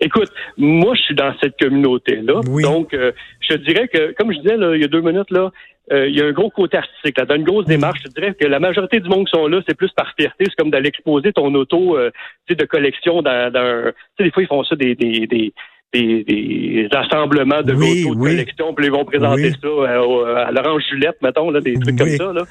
écoute, 0.00 0.30
moi, 0.56 0.94
je 0.94 1.02
suis 1.02 1.14
dans 1.14 1.34
cette 1.40 1.58
communauté-là. 1.58 2.40
Donc, 2.62 2.94
euh, 2.94 3.12
je 3.40 3.56
dirais 3.56 3.88
que, 3.88 4.12
comme 4.12 4.32
je 4.32 4.38
disais 4.38 4.56
là, 4.56 4.74
il 4.74 4.80
y 4.80 4.84
a 4.84 4.88
deux 4.88 5.00
minutes, 5.00 5.30
là, 5.30 5.50
euh, 5.92 6.08
il 6.08 6.16
y 6.16 6.22
a 6.22 6.26
un 6.26 6.32
gros 6.32 6.50
côté 6.50 6.76
artistique, 6.76 7.18
là, 7.18 7.24
dans 7.24 7.34
une 7.34 7.44
grosse 7.44 7.66
démarche. 7.66 8.00
Je 8.04 8.10
dirais 8.10 8.34
que 8.34 8.46
la 8.46 8.60
majorité 8.60 9.00
du 9.00 9.08
monde 9.08 9.26
qui 9.26 9.32
sont 9.32 9.46
là, 9.48 9.60
c'est 9.66 9.76
plus 9.76 9.90
par 9.90 10.12
fierté. 10.16 10.44
C'est 10.46 10.56
comme 10.56 10.70
d'aller 10.70 10.88
exposer 10.88 11.32
ton 11.32 11.52
auto 11.54 11.96
euh, 11.96 12.10
de 12.48 12.64
collection 12.64 13.22
dans, 13.22 13.52
dans 13.52 13.90
Tu 13.90 13.92
sais, 14.18 14.24
des 14.24 14.30
fois, 14.30 14.42
ils 14.42 14.48
font 14.48 14.64
ça 14.64 14.76
des, 14.76 14.94
des, 14.94 15.26
des 15.26 15.52
des, 15.92 16.24
des 16.24 16.88
rassemblements 16.92 17.62
de 17.62 17.74
oui, 17.74 18.04
de 18.08 18.14
collection, 18.14 18.74
puis 18.74 18.86
ils 18.86 18.92
vont 18.92 19.04
présenter 19.04 19.50
ça 19.50 19.68
à, 19.86 20.46
à 20.46 20.52
l'Orange 20.52 20.84
Juliette, 20.88 21.16
mettons, 21.22 21.50
là, 21.50 21.60
des 21.60 21.74
trucs 21.74 21.98
comme 21.98 22.08
ça. 22.08 22.32
Là. 22.32 22.42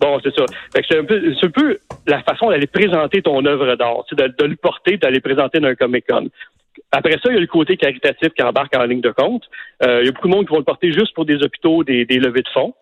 Bon, 0.00 0.18
c'est 0.22 0.34
ça. 0.34 0.44
c'est 0.74 0.98
un 0.98 1.04
peu, 1.04 1.34
c'est 1.38 1.46
un 1.46 1.50
peu 1.50 1.78
la 2.06 2.22
façon 2.22 2.50
d'aller 2.50 2.66
présenter 2.66 3.22
ton 3.22 3.44
œuvre 3.44 3.76
d'art, 3.76 4.04
de, 4.12 4.26
de 4.26 4.44
le 4.44 4.56
porter, 4.56 4.96
d'aller 4.96 5.20
présenter 5.20 5.60
dans 5.60 5.68
un 5.68 5.74
Comic-Con. 5.74 6.28
Après 6.92 7.12
ça, 7.12 7.30
il 7.30 7.34
y 7.34 7.36
a 7.36 7.40
le 7.40 7.46
côté 7.46 7.76
caritatif 7.76 8.30
qui 8.34 8.42
embarque 8.42 8.76
en 8.76 8.84
ligne 8.84 9.00
de 9.00 9.10
compte. 9.10 9.44
Euh, 9.82 10.00
il 10.02 10.06
y 10.06 10.08
a 10.08 10.12
beaucoup 10.12 10.28
de 10.28 10.34
monde 10.34 10.46
qui 10.46 10.52
vont 10.52 10.58
le 10.58 10.64
porter 10.64 10.92
juste 10.92 11.14
pour 11.14 11.24
des 11.24 11.42
hôpitaux, 11.42 11.84
des, 11.84 12.04
des 12.04 12.18
levées 12.18 12.42
de 12.42 12.48
fonds. 12.48 12.74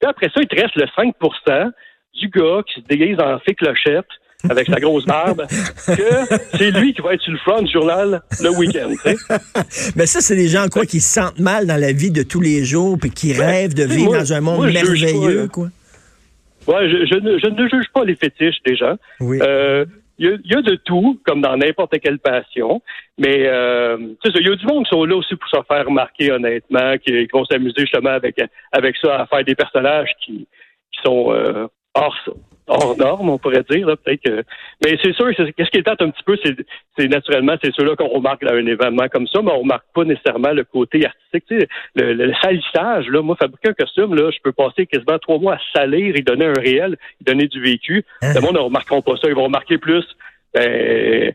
Puis 0.00 0.08
après 0.08 0.28
ça, 0.34 0.40
il 0.40 0.48
te 0.48 0.60
reste 0.60 0.76
le 0.76 0.84
5% 0.84 1.70
du 2.14 2.28
gars 2.28 2.62
qui 2.66 2.80
se 2.80 2.86
déguise 2.86 3.18
en 3.20 3.38
fée 3.40 3.54
clochette 3.54 4.06
avec 4.48 4.66
sa 4.68 4.80
grosse 4.80 5.04
barbe, 5.06 5.46
que 5.86 6.56
c'est 6.56 6.70
lui 6.70 6.94
qui 6.94 7.00
va 7.00 7.14
être 7.14 7.22
sur 7.22 7.32
le 7.32 7.38
front 7.38 7.62
du 7.62 7.72
journal 7.72 8.22
le 8.40 8.50
week-end. 8.50 8.92
Mais 9.96 10.06
ça, 10.06 10.20
c'est 10.20 10.36
des 10.36 10.48
gens 10.48 10.68
quoi 10.68 10.84
qui 10.86 11.00
se 11.00 11.20
sentent 11.20 11.38
mal 11.38 11.66
dans 11.66 11.80
la 11.80 11.92
vie 11.92 12.10
de 12.10 12.22
tous 12.22 12.40
les 12.40 12.64
jours 12.64 12.98
puis 13.00 13.10
qui 13.10 13.32
rêvent 13.32 13.74
de 13.74 13.84
vivre 13.84 14.12
dans 14.12 14.32
un 14.32 14.40
monde 14.40 14.70
merveilleux, 14.72 15.48
quoi. 15.48 15.68
Ouais, 16.66 16.88
je, 16.88 17.06
je, 17.06 17.48
ne, 17.48 17.68
juge 17.68 17.86
pas 17.94 18.04
les 18.04 18.16
fétiches 18.16 18.60
des 18.64 18.74
gens. 18.74 18.96
Oui. 19.20 19.38
Euh, 19.40 19.84
il 20.18 20.40
y, 20.44 20.54
a 20.54 20.62
de 20.62 20.76
tout, 20.76 21.20
comme 21.26 21.42
dans 21.42 21.56
n'importe 21.58 21.98
quelle 22.00 22.18
passion, 22.18 22.80
mais 23.18 23.46
euh, 23.46 23.98
il 24.24 24.46
y 24.46 24.50
a 24.50 24.56
du 24.56 24.66
monde 24.66 24.84
qui 24.84 24.90
sont 24.90 25.04
là 25.04 25.14
aussi 25.14 25.36
pour 25.36 25.48
se 25.48 25.58
faire 25.68 25.84
remarquer 25.84 26.32
honnêtement, 26.32 26.96
qui, 26.96 27.26
vont 27.26 27.44
s'amuser 27.44 27.80
justement 27.80 28.10
avec 28.10 28.40
avec 28.72 28.96
ça 28.96 29.20
à 29.20 29.26
faire 29.26 29.44
des 29.44 29.54
personnages 29.54 30.08
qui, 30.24 30.48
qui 30.90 31.00
sont 31.04 31.32
euh, 31.32 31.66
hors 31.96 32.16
hors 32.66 32.96
norme, 32.96 33.30
on 33.30 33.38
pourrait 33.38 33.64
dire. 33.70 33.86
Peut-être 34.04 34.22
que... 34.22 34.42
Mais 34.84 34.98
c'est 35.02 35.14
sûr, 35.14 35.28
qu'est-ce 35.34 35.70
qui 35.70 35.78
est 35.78 35.88
un 35.88 36.10
petit 36.10 36.22
peu, 36.24 36.36
c'est 36.98 37.08
naturellement, 37.08 37.54
c'est 37.62 37.72
ceux-là 37.74 37.96
qu'on 37.96 38.08
remarque 38.08 38.44
dans 38.44 38.54
un 38.54 38.66
événement 38.66 39.08
comme 39.08 39.26
ça, 39.28 39.40
mais 39.42 39.52
on 39.52 39.60
remarque 39.60 39.86
pas 39.94 40.04
nécessairement 40.04 40.52
le 40.52 40.64
côté 40.64 41.04
artistique. 41.06 41.44
Tu 41.48 41.60
sais, 41.60 41.68
le, 41.94 42.32
salissage, 42.42 43.08
là, 43.08 43.22
moi, 43.22 43.36
fabriquer 43.36 43.70
un 43.70 43.74
costume, 43.74 44.14
là, 44.14 44.30
je 44.30 44.38
peux 44.42 44.52
passer 44.52 44.86
quasiment 44.86 45.18
trois 45.18 45.38
mois 45.38 45.54
à 45.54 45.78
salir 45.78 46.16
et 46.16 46.22
donner 46.22 46.46
un 46.46 46.60
réel, 46.60 46.96
donner 47.20 47.46
du 47.46 47.60
vécu. 47.60 48.04
Hein? 48.22 48.34
Le 48.34 48.40
monde 48.40 48.54
ne 48.54 48.60
remarqueront 48.60 49.02
pas 49.02 49.16
ça. 49.16 49.28
Ils 49.28 49.34
vont 49.34 49.44
remarquer 49.44 49.78
plus 49.78 50.04
ben, 50.54 51.32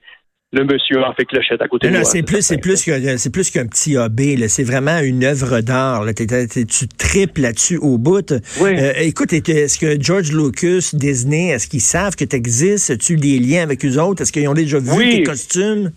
le 0.54 0.66
monsieur 0.66 1.02
en 1.04 1.14
fait 1.14 1.26
clochette 1.26 1.62
à 1.62 1.68
côté 1.68 1.88
de 1.88 1.94
moi. 1.94 2.04
C'est 2.04 2.24
plus, 2.24 2.42
c'est 2.42 2.58
plus 2.58 2.84
que, 2.84 3.18
c'est 3.18 3.32
plus 3.32 3.50
qu'un 3.50 3.68
petit 3.68 3.98
hobby. 3.98 4.38
C'est 4.50 4.64
vraiment 4.64 5.00
une 5.00 5.24
œuvre 5.24 5.62
d'art. 5.62 6.04
Tu 6.16 6.88
triples 6.88 7.42
là-dessus 7.42 7.78
au 7.78 7.98
bout. 7.98 8.34
Oui. 8.60 8.72
Euh, 8.78 8.94
écoute, 8.98 9.32
est-ce 9.34 9.80
que 9.80 10.02
George 10.02 10.32
Lucas, 10.32 10.90
Disney, 10.94 11.48
est-ce 11.50 11.68
qu'ils 11.68 11.82
savent 11.82 12.16
que 12.16 12.26
tu 12.26 12.36
existes? 12.36 12.90
As-tu 12.90 13.16
des 13.16 13.40
liens 13.40 13.64
avec 13.64 13.86
eux 13.86 13.98
autres? 13.98 14.22
Est-ce 14.22 14.34
qu'ils 14.34 14.48
ont 14.50 14.54
déjà 14.54 14.80
vu 14.80 15.10
tes 15.10 15.24
costumes? 15.24 15.92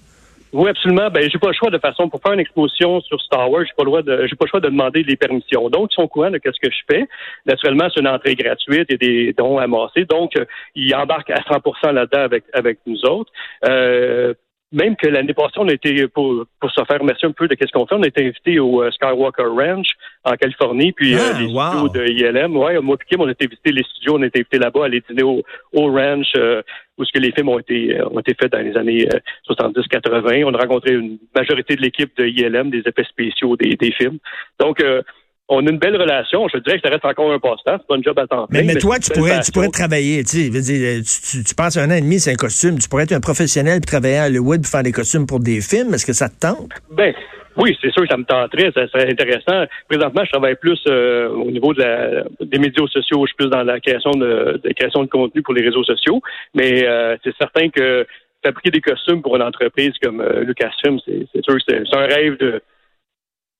Oui, 0.54 0.68
absolument. 0.68 1.10
Ben, 1.10 1.28
j'ai 1.28 1.38
pas 1.40 1.48
le 1.48 1.52
choix 1.54 1.70
de 1.70 1.78
façon 1.78 2.08
pour 2.08 2.20
faire 2.22 2.32
une 2.32 2.38
exposition 2.38 3.00
sur 3.00 3.20
Star 3.20 3.50
Wars, 3.50 3.64
j'ai 3.64 3.72
pas 3.76 3.82
le 3.82 3.86
droit 3.86 4.02
de, 4.02 4.24
j'ai 4.28 4.36
pas 4.36 4.44
le 4.44 4.50
choix 4.50 4.60
de 4.60 4.68
demander 4.68 5.02
les 5.02 5.16
permissions. 5.16 5.68
Donc, 5.68 5.88
ils 5.90 5.96
sont 5.96 6.06
courants 6.06 6.30
de 6.30 6.38
qu'est-ce 6.38 6.60
que 6.62 6.72
je 6.72 6.78
fais. 6.88 7.08
Naturellement, 7.44 7.88
c'est 7.92 8.00
une 8.00 8.06
entrée 8.06 8.36
gratuite 8.36 8.88
et 8.88 8.96
des 8.96 9.32
dons 9.36 9.58
amassés. 9.58 10.04
Donc, 10.04 10.30
ils 10.76 10.94
embarquent 10.94 11.30
à 11.30 11.40
100% 11.40 11.90
là-dedans 11.90 12.20
avec 12.20 12.44
avec 12.52 12.78
nous 12.86 13.04
autres. 13.04 13.32
Euh, 13.64 14.34
même 14.74 14.96
que 14.96 15.06
l'année 15.06 15.32
passée, 15.34 15.54
on 15.56 15.68
a 15.68 15.72
été, 15.72 16.08
pour, 16.08 16.44
pour 16.60 16.70
se 16.70 16.84
faire 16.84 17.00
remercier 17.00 17.28
un 17.28 17.32
peu 17.32 17.46
de 17.46 17.56
ce 17.58 17.72
qu'on 17.72 17.86
fait, 17.86 17.94
on 17.94 18.02
a 18.02 18.08
été 18.08 18.26
invité 18.26 18.58
au 18.58 18.82
euh, 18.82 18.90
Skywalker 18.90 19.44
Ranch 19.44 19.86
en 20.24 20.34
Californie, 20.34 20.92
puis 20.92 21.14
euh, 21.14 21.18
Ah, 21.20 21.40
les 21.40 21.46
wow. 21.46 21.88
studios 21.88 21.88
de 21.88 22.10
ILM. 22.10 22.56
Ouais, 22.56 22.80
moi 22.80 22.96
et 23.00 23.04
Kim, 23.08 23.20
on 23.20 23.28
a 23.28 23.30
été 23.30 23.46
visiter 23.46 23.70
les 23.70 23.84
studios, 23.84 24.16
on 24.18 24.22
a 24.22 24.26
été 24.26 24.40
invité 24.40 24.58
là-bas, 24.58 24.86
aller 24.86 25.02
dîner 25.08 25.22
au, 25.22 25.42
au 25.72 25.92
ranch 25.92 26.32
euh, 26.36 26.62
où 26.98 27.04
ce 27.04 27.12
que 27.12 27.20
les 27.20 27.32
films 27.32 27.50
ont 27.50 27.58
été 27.58 27.98
euh, 27.98 28.08
ont 28.10 28.18
été 28.18 28.34
faits 28.34 28.52
dans 28.52 28.58
les 28.58 28.76
années 28.76 29.08
70-80. 29.48 30.44
On 30.44 30.54
a 30.54 30.58
rencontré 30.58 30.94
une 30.94 31.18
majorité 31.34 31.76
de 31.76 31.82
l'équipe 31.82 32.10
de 32.16 32.26
ILM, 32.26 32.70
des 32.70 32.82
effets 32.86 33.04
spéciaux 33.04 33.56
des, 33.56 33.76
des 33.76 33.92
films. 33.92 34.18
Donc, 34.58 34.80
euh, 34.82 35.02
on 35.48 35.66
a 35.66 35.70
une 35.70 35.78
belle 35.78 35.96
relation. 35.96 36.48
Je 36.48 36.58
te 36.58 36.64
dirais 36.64 36.78
que 36.78 36.88
ça 36.88 36.92
reste 36.92 37.04
encore 37.04 37.30
un 37.32 37.38
passe-temps. 37.38 37.76
C'est 37.78 37.86
pas 37.86 37.96
un 37.96 38.02
job 38.02 38.18
à 38.18 38.26
temps 38.26 38.46
Mais, 38.50 38.62
mais 38.62 38.76
toi, 38.76 38.98
tu 38.98 39.10
pourrais, 39.10 39.40
tu 39.40 39.52
pourrais 39.52 39.68
travailler, 39.68 40.24
tu 40.24 40.50
sais, 40.50 40.60
dire, 40.60 41.02
tu, 41.02 41.38
tu, 41.38 41.44
tu 41.44 41.54
passes 41.54 41.76
un 41.76 41.90
an 41.90 41.94
et 41.94 42.00
demi, 42.00 42.18
c'est 42.18 42.32
un 42.32 42.36
costume, 42.36 42.78
tu 42.78 42.88
pourrais 42.88 43.04
être 43.04 43.12
un 43.12 43.20
professionnel 43.20 43.80
puis 43.80 43.90
travailler 43.90 44.18
à 44.18 44.26
Hollywood 44.26 44.62
pour 44.62 44.70
faire 44.70 44.82
des 44.82 44.92
costumes 44.92 45.26
pour 45.26 45.40
des 45.40 45.60
films, 45.60 45.92
est-ce 45.94 46.06
que 46.06 46.12
ça 46.12 46.28
te 46.28 46.40
tente? 46.40 46.70
Ben, 46.90 47.14
oui, 47.56 47.76
c'est 47.80 47.92
sûr 47.92 48.02
que 48.02 48.08
ça 48.08 48.16
me 48.16 48.24
tenterait, 48.24 48.72
ça 48.74 48.88
serait 48.88 49.10
intéressant. 49.10 49.66
Présentement, 49.88 50.24
je 50.24 50.30
travaille 50.30 50.56
plus 50.56 50.80
euh, 50.88 51.28
au 51.28 51.50
niveau 51.50 51.72
de 51.72 51.82
la, 51.82 52.24
des 52.40 52.58
médias 52.58 52.86
sociaux, 52.86 53.24
je 53.26 53.28
suis 53.28 53.36
plus 53.36 53.50
dans 53.50 53.62
la 53.62 53.78
création 53.80 54.10
de, 54.12 54.60
de 54.62 54.72
création 54.72 55.04
de 55.04 55.08
contenu 55.08 55.42
pour 55.42 55.54
les 55.54 55.62
réseaux 55.62 55.84
sociaux, 55.84 56.20
mais 56.54 56.84
euh, 56.86 57.16
c'est 57.22 57.36
certain 57.36 57.68
que 57.68 58.06
fabriquer 58.44 58.70
des 58.70 58.80
costumes 58.80 59.22
pour 59.22 59.36
une 59.36 59.42
entreprise 59.42 59.92
comme 60.02 60.20
euh, 60.20 60.44
Lucasfilm, 60.44 60.98
c'est 61.04 61.26
c'est 61.32 61.44
sûr 61.44 61.54
que 61.54 61.62
c'est 61.66 61.96
un 61.96 62.06
rêve 62.06 62.36
de 62.38 62.60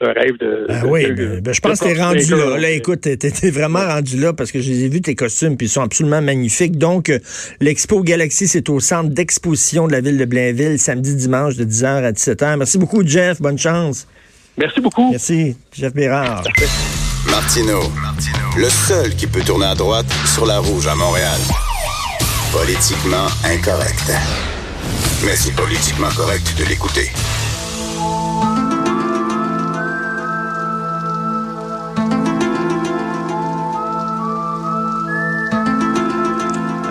un 0.05 0.13
rêve 0.13 0.37
de. 0.41 0.67
Ah 0.69 0.81
de- 0.83 0.87
oui, 0.87 1.05
de- 1.07 1.15
ben, 1.15 1.41
ben, 1.41 1.55
je 1.55 1.61
pense 1.61 1.81
que 1.81 1.85
t'es 1.85 2.01
rendu 2.01 2.25
là. 2.31 2.59
Là, 2.59 2.71
écoute, 2.71 3.01
t'es, 3.03 3.17
t'es- 3.17 3.51
vraiment 3.51 3.85
rendu 3.87 4.17
là 4.19 4.33
parce 4.33 4.53
que 4.53 4.61
je 4.61 4.71
les 4.71 4.85
ai 4.85 4.89
vus, 4.89 5.01
tes 5.01 5.15
costumes, 5.15 5.57
puis 5.57 5.67
ils 5.67 5.71
sont 5.71 5.83
absolument 5.83 6.21
magnifiques. 6.23 6.79
Donc, 6.79 7.09
euh, 7.09 7.19
l'Expo 7.61 8.03
Galaxy, 8.03 8.47
c'est 8.49 8.69
au 8.69 8.81
centre 8.81 9.11
d'exposition 9.11 9.87
de 9.87 9.93
la 9.93 10.01
ville 10.01 10.19
de 10.19 10.25
Blainville, 10.25 10.79
samedi, 10.79 11.15
dimanche, 11.17 11.57
de 11.57 11.65
10h 11.65 12.05
à 12.05 12.13
17h. 12.13 12.57
Merci 12.59 12.79
beaucoup, 12.79 13.07
Jeff. 13.07 13.41
Bonne 13.41 13.59
chance. 13.59 14.07
Merci 14.57 14.81
beaucoup. 14.81 15.11
Merci, 15.11 15.57
Jeff 15.73 15.93
Bérard. 15.93 16.45
Martino, 17.31 17.81
le 18.57 18.69
seul 18.69 19.15
qui 19.17 19.27
peut 19.27 19.41
tourner 19.41 19.67
à 19.67 19.75
droite 19.75 20.07
sur 20.33 20.47
la 20.47 20.59
rouge 20.59 20.87
à 20.87 20.95
Montréal. 20.95 21.41
Politiquement 22.53 23.27
incorrect. 23.45 24.13
Mais 25.25 25.35
c'est 25.35 25.55
politiquement 25.57 26.11
correct 26.15 26.55
de 26.59 26.65
l'écouter. 26.65 27.11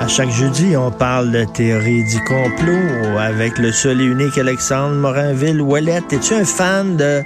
À 0.04 0.08
chaque 0.10 0.32
jeudi, 0.32 0.76
on 0.76 0.92
parle 0.92 1.32
de 1.32 1.46
théorie 1.46 2.04
du 2.04 2.20
complot 2.26 3.18
avec 3.18 3.58
le 3.58 3.72
seul 3.72 4.02
et 4.02 4.04
unique 4.04 4.38
Alexandre 4.38 4.96
Morinville. 4.96 5.62
Wallet, 5.62 6.02
es-tu 6.12 6.34
un 6.34 6.44
fan 6.44 6.98
de... 6.98 7.22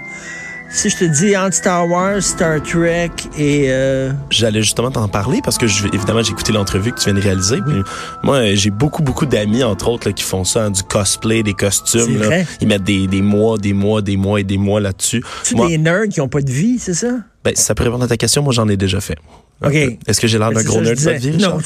Si 0.70 0.90
je 0.90 0.98
te 0.98 1.06
dis 1.06 1.36
entre 1.36 1.56
Star 1.56 1.90
Wars, 1.90 2.22
Star 2.22 2.62
Trek 2.62 3.10
et... 3.38 3.68
euh, 3.70 4.12
J'allais 4.30 4.62
justement 4.62 4.92
t'en 4.92 5.08
parler 5.08 5.40
parce 5.44 5.58
que 5.58 5.66
je, 5.66 5.88
évidemment 5.88 6.22
j'ai 6.22 6.32
écouté 6.32 6.52
l'entrevue 6.52 6.92
que 6.92 7.00
tu 7.00 7.06
viens 7.06 7.14
de 7.14 7.22
réaliser. 7.24 7.60
Moi 8.22 8.54
j'ai 8.54 8.70
beaucoup 8.70 9.02
beaucoup 9.02 9.26
d'amis 9.26 9.64
entre 9.64 9.88
autres 9.88 10.10
là, 10.10 10.14
qui 10.14 10.24
font 10.24 10.44
ça, 10.44 10.66
hein, 10.66 10.70
du 10.72 10.84
cosplay, 10.84 11.42
des 11.42 11.54
costumes. 11.54 12.20
là. 12.20 12.44
Ils 12.62 12.68
mettent 12.68 12.84
des, 12.84 13.08
des 13.08 13.22
mois, 13.22 13.58
des 13.58 13.72
mois, 13.74 14.02
des 14.04 14.18
mois 14.18 14.42
et 14.42 14.44
des 14.44 14.58
mois 14.58 14.82
là-dessus. 14.82 15.24
tu 15.46 15.56
Moi, 15.56 15.68
des 15.70 15.78
nerds 15.80 16.10
qui 16.12 16.20
ont 16.22 16.28
pas 16.28 16.42
de 16.42 16.52
vie, 16.52 16.78
c'est 16.80 16.94
ça? 16.94 17.12
ben, 17.46 17.56
ça 17.56 17.74
peut 17.74 17.86
répondre 17.86 18.04
à 18.04 18.08
ta 18.10 18.18
question, 18.18 18.44
moi 18.44 18.52
j'en 18.54 18.68
ai 18.68 18.76
déjà 18.78 19.00
fait. 19.00 19.18
OK. 19.66 19.74
Est-ce 19.74 20.20
que 20.22 20.28
j'ai 20.28 20.38
l'air 20.38 20.50
Ben, 20.52 20.62
d'un 20.62 20.64
gros 20.70 20.82
nerd 20.82 20.96
de 21.02 21.12
vie, 21.12 21.38
Non? 21.38 21.58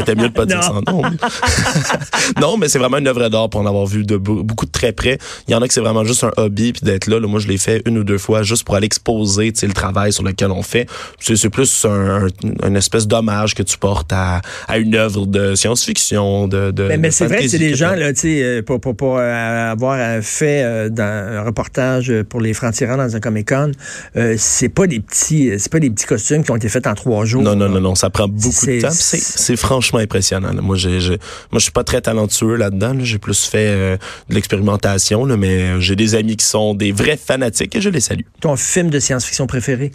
C'était 0.00 0.14
mieux 0.14 0.28
de 0.28 0.34
pas 0.34 0.46
dire 0.46 0.62
ça. 0.62 0.72
Non. 0.86 1.02
Non, 2.40 2.56
mais 2.56 2.68
c'est 2.68 2.78
vraiment 2.78 2.98
une 2.98 3.06
œuvre 3.08 3.28
d'art 3.28 3.48
pour 3.50 3.60
en 3.60 3.66
avoir 3.66 3.86
vu 3.86 4.04
de 4.04 4.16
be- 4.16 4.42
beaucoup 4.42 4.66
de 4.66 4.70
très 4.70 4.92
près. 4.92 5.18
Il 5.46 5.52
y 5.52 5.54
en 5.54 5.62
a 5.62 5.68
que 5.68 5.74
c'est 5.74 5.80
vraiment 5.80 6.04
juste 6.04 6.24
un 6.24 6.30
hobby 6.36 6.72
puis 6.72 6.82
d'être 6.82 7.06
là, 7.06 7.18
là. 7.18 7.26
Moi, 7.26 7.40
je 7.40 7.48
l'ai 7.48 7.58
fait 7.58 7.82
une 7.86 7.98
ou 7.98 8.04
deux 8.04 8.18
fois 8.18 8.42
juste 8.42 8.64
pour 8.64 8.74
aller 8.76 8.86
exposer, 8.86 9.52
tu 9.52 9.60
sais, 9.60 9.66
le 9.66 9.72
travail 9.72 10.12
sur 10.12 10.22
lequel 10.22 10.50
on 10.50 10.62
fait. 10.62 10.86
C'est 11.18 11.50
plus 11.50 11.84
un, 11.84 12.26
un- 12.26 12.66
une 12.68 12.76
espèce 12.76 13.06
d'hommage 13.06 13.54
que 13.54 13.62
tu 13.62 13.78
portes 13.78 14.12
à, 14.12 14.40
à 14.66 14.78
une 14.78 14.94
œuvre 14.94 15.26
de 15.26 15.54
science-fiction, 15.54 16.48
de, 16.48 16.70
de 16.70 16.84
Mais, 16.84 16.96
mais 16.98 17.10
c'est 17.10 17.26
vrai 17.26 17.42
que 17.42 17.48
c'est 17.48 17.58
que 17.58 17.74
gens, 17.76 17.94
là, 17.94 18.12
tu 18.12 18.20
sais, 18.20 18.42
euh, 18.42 18.62
pour, 18.62 18.80
pour, 18.80 18.96
pour 18.96 19.16
euh, 19.18 19.70
avoir 19.72 19.96
euh, 19.98 20.20
fait 20.22 20.62
euh, 20.62 20.88
dans 20.88 21.02
un 21.02 21.42
reportage 21.42 22.12
pour 22.28 22.40
les 22.40 22.54
francs-tirants 22.54 22.96
dans 22.96 23.14
un 23.16 23.20
Comic-Con, 23.20 23.72
euh, 24.16 24.34
c'est 24.38 24.68
pas 24.68 24.86
des 24.86 25.00
petits 25.00 25.50
c'est 25.58 25.70
pas 25.72 25.80
des 25.80 25.90
petits 25.90 26.06
costumes 26.06 26.44
qui 26.44 26.50
ont 26.50 26.56
été 26.56 26.68
faits 26.68 26.86
en 26.86 26.94
trois 26.94 27.24
jours. 27.24 27.42
Non, 27.42 27.56
non, 27.56 27.68
non, 27.68 27.80
non, 27.80 27.94
ça 27.94 28.10
prend 28.10 28.28
beaucoup 28.28 28.66
de 28.66 28.80
temps. 28.80 28.88
C'est, 28.90 29.18
c'est 29.18 29.56
franchement 29.88 30.00
impressionnant. 30.00 30.52
là. 30.52 30.60
Moi, 30.60 30.76
j'ai, 30.76 30.98
moi, 31.08 31.18
je 31.54 31.58
suis 31.60 31.72
pas 31.72 31.84
très 31.84 32.00
talentueux 32.00 32.56
là-dedans. 32.56 32.92
là. 32.94 33.04
J'ai 33.04 33.18
plus 33.18 33.44
fait 33.44 33.68
euh, 33.68 33.96
de 34.28 34.34
l'expérimentation, 34.34 35.24
mais 35.36 35.80
j'ai 35.80 35.96
des 35.96 36.14
amis 36.14 36.36
qui 36.36 36.44
sont 36.44 36.74
des 36.74 36.92
vrais 36.92 37.16
fanatiques 37.16 37.74
et 37.74 37.80
je 37.80 37.88
les 37.88 38.00
salue. 38.00 38.22
Ton 38.40 38.56
film 38.56 38.90
de 38.90 38.98
science-fiction 39.00 39.46
préféré? 39.46 39.92